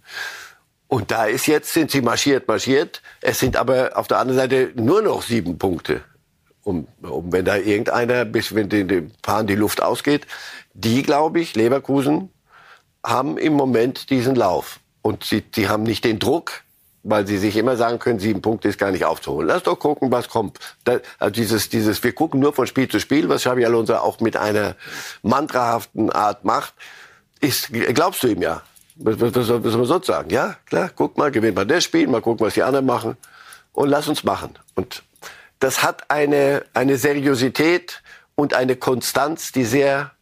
[0.89, 3.03] Und da ist jetzt, sind sie marschiert, marschiert.
[3.21, 6.01] Es sind aber auf der anderen Seite nur noch sieben Punkte
[6.65, 9.13] um, um wenn da irgendeiner, bis wenn den, den
[9.45, 10.27] die Luft ausgeht,
[10.73, 12.31] die, glaube ich, Leverkusen,
[13.05, 14.81] haben im Moment diesen Lauf.
[15.03, 16.63] Und sie, sie haben nicht den Druck,
[17.03, 19.49] weil sie sich immer sagen können, sieben Punkte ist gar nicht aufzuholen.
[19.49, 20.59] Lass doch gucken, was kommt.
[20.85, 24.21] Da, also dieses, dieses, wir gucken nur von Spiel zu Spiel, was Xabi Alonso auch
[24.21, 24.77] mit einer
[25.23, 26.75] mantrahaften Art macht,
[27.41, 28.63] ist, glaubst du ihm ja.
[28.97, 30.31] Was, was, was soll man sonst sagen?
[30.31, 33.17] Ja, klar, guck mal, gewinnt mal das Spiel, mal gucken, was die anderen machen
[33.73, 34.59] und lass uns machen.
[34.75, 35.03] Und
[35.59, 38.03] das hat eine, eine Seriosität
[38.35, 40.13] und eine Konstanz, die sehr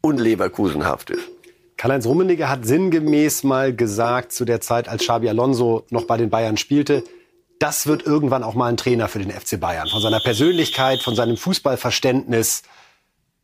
[0.00, 1.28] unleverkusenhaft ist.
[1.76, 6.30] Karl-Heinz Rummenigge hat sinngemäß mal gesagt, zu der Zeit, als Xabi Alonso noch bei den
[6.30, 7.02] Bayern spielte,
[7.58, 9.88] das wird irgendwann auch mal ein Trainer für den FC Bayern.
[9.88, 12.62] Von seiner Persönlichkeit, von seinem Fußballverständnis.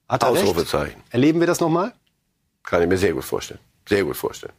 [0.09, 0.95] Hat er Ausrufezeichen.
[0.95, 1.15] Recht?
[1.15, 1.93] Erleben wir das nochmal?
[2.65, 3.61] Kann ich mir sehr gut vorstellen.
[3.89, 4.53] Sehr gut vorstellen.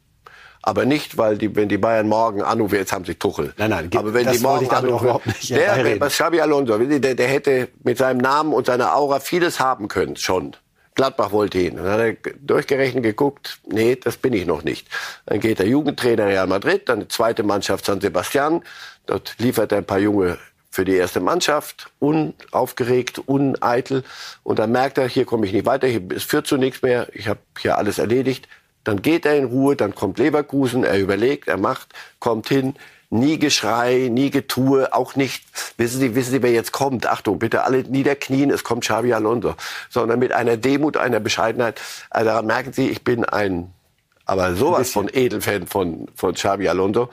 [0.61, 3.53] Aber nicht, weil die, wenn die Bayern morgen anrufen, jetzt haben sie Tuchel.
[3.57, 7.27] Nein, nein, aber wenn die morgen anrufen, überhaupt nicht der, was Xabi Alonso, der, der
[7.27, 10.55] hätte mit seinem Namen und seiner Aura vieles haben können, schon.
[10.95, 11.77] Gladbach wollte ihn.
[11.77, 14.87] Dann hat er durchgerechnet geguckt, nee, das bin ich noch nicht.
[15.25, 18.63] Dann geht der Jugendtrainer Real Madrid, dann die zweite Mannschaft San Sebastian.
[19.05, 20.37] Dort liefert er ein paar junge
[20.71, 24.03] für die erste Mannschaft, unaufgeregt, uneitel.
[24.43, 27.27] Und dann merkt er, hier komme ich nicht weiter, es führt zu nichts mehr, ich
[27.27, 28.47] habe hier alles erledigt.
[28.83, 32.75] Dann geht er in Ruhe, dann kommt Leverkusen, er überlegt, er macht, kommt hin,
[33.09, 35.43] nie Geschrei, nie Getue, auch nicht,
[35.77, 37.07] wissen Sie, wissen Sie, wer jetzt kommt?
[37.07, 39.55] Achtung, bitte alle niederknien, es kommt Xavi Alonso.
[39.89, 41.81] Sondern mit einer Demut, einer Bescheidenheit.
[42.09, 43.73] Also daran merken Sie, ich bin ein,
[44.25, 47.09] aber sowas von Edelfan von, von Xavi Alonso.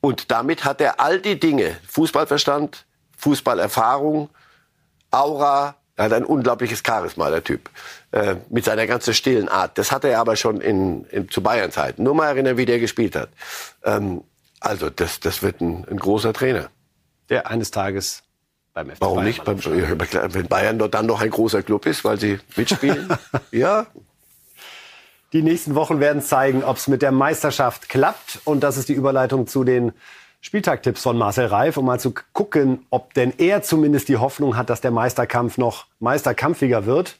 [0.00, 2.84] Und damit hat er all die Dinge, Fußballverstand,
[3.16, 4.30] Fußballerfahrung,
[5.10, 7.68] Aura, er hat ein unglaubliches Charisma, der Typ.
[8.12, 9.76] Äh, mit seiner ganzen stillen Art.
[9.76, 12.02] Das hatte er aber schon in, in, zu Bayern-Zeiten.
[12.02, 13.28] Nur mal erinnern, wie der gespielt hat.
[13.84, 14.22] Ähm,
[14.60, 16.68] also, das, das wird ein, ein großer Trainer.
[17.30, 18.22] Der eines Tages
[18.74, 19.44] beim FC Warum Bayern nicht?
[19.44, 19.64] Beim,
[20.34, 23.08] wenn Bayern dort dann noch ein großer Club ist, weil sie mitspielen?
[23.50, 23.86] ja.
[25.32, 28.40] Die nächsten Wochen werden zeigen, ob es mit der Meisterschaft klappt.
[28.44, 29.92] Und das ist die Überleitung zu den
[30.40, 34.70] Spieltagtipps von Marcel Reif, um mal zu gucken, ob denn er zumindest die Hoffnung hat,
[34.70, 37.18] dass der Meisterkampf noch meisterkampfiger wird.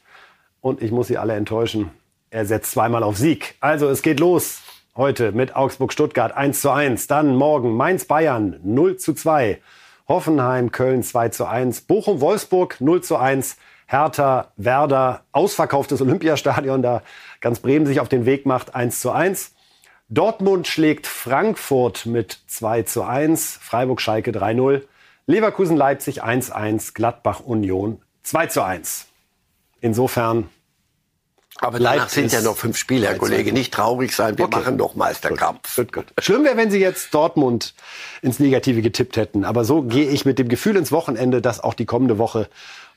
[0.59, 1.91] Und ich muss Sie alle enttäuschen.
[2.29, 3.55] Er setzt zweimal auf Sieg.
[3.59, 4.61] Also es geht los
[4.95, 7.07] heute mit Augsburg-Stuttgart 1 zu 1.
[7.07, 9.61] Dann morgen Mainz-Bayern 0 zu 2.
[10.07, 11.81] Hoffenheim, Köln 2 zu 1.
[11.81, 13.57] Bochum-Wolfsburg 0 zu 1.
[13.87, 17.03] Hertha, Werder, ausverkauftes Olympiastadion, da
[17.39, 19.53] ganz Bremen sich auf den Weg macht 1 zu 1.
[20.09, 23.59] Dortmund schlägt Frankfurt mit 2 zu 1.
[23.61, 24.83] Freiburg-Schalke 3-0.
[25.25, 26.93] Leverkusen-Leipzig 1-1.
[26.93, 29.07] Gladbach-Union 2 zu 1.
[29.79, 30.49] Insofern
[31.59, 33.53] Aber danach sind ja noch fünf Spiele, Herr Kollege.
[33.53, 34.59] Nicht traurig sein, wir okay.
[34.59, 35.75] machen noch Meisterkampf.
[35.75, 36.05] Gut, gut.
[36.19, 37.75] Schlimm wäre, wenn Sie jetzt Dortmund
[38.21, 39.45] ins Negative getippt hätten.
[39.45, 42.49] Aber so gehe ich mit dem Gefühl ins Wochenende, dass auch die kommende Woche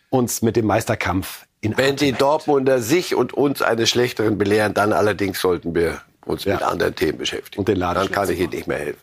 [0.09, 4.93] uns mit dem Meisterkampf in Wenn die Dortmunder sich und uns eines Schlechteren belehren, dann
[4.93, 6.55] allerdings sollten wir uns ja.
[6.55, 7.61] mit anderen Themen beschäftigen.
[7.61, 9.01] Und den Laden dann kann ich Ihnen nicht mehr helfen.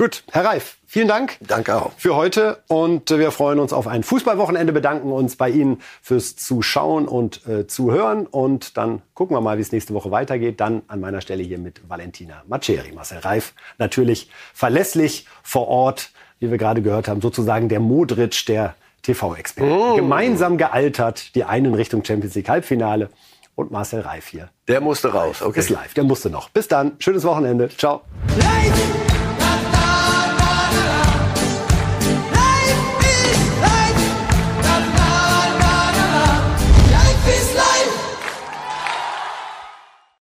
[0.00, 1.36] Gut, Herr Reif, vielen Dank.
[1.46, 1.92] Danke auch.
[1.98, 7.06] Für heute und wir freuen uns auf ein Fußballwochenende, bedanken uns bei Ihnen fürs Zuschauen
[7.06, 10.58] und äh, Zuhören und dann gucken wir mal, wie es nächste Woche weitergeht.
[10.58, 12.92] Dann an meiner Stelle hier mit Valentina Maceri.
[12.94, 18.76] Marcel Reif natürlich verlässlich vor Ort, wie wir gerade gehört haben, sozusagen der Modric der
[19.02, 19.70] TV-Experten.
[19.70, 19.96] Oh.
[19.96, 23.10] Gemeinsam gealtert, die einen Richtung Champions League Halbfinale
[23.54, 24.48] und Marcel Reif hier.
[24.66, 25.60] Der musste raus, okay.
[25.60, 26.48] Ist live, der musste noch.
[26.48, 27.68] Bis dann, schönes Wochenende.
[27.68, 28.00] Ciao.
[28.38, 29.09] Live.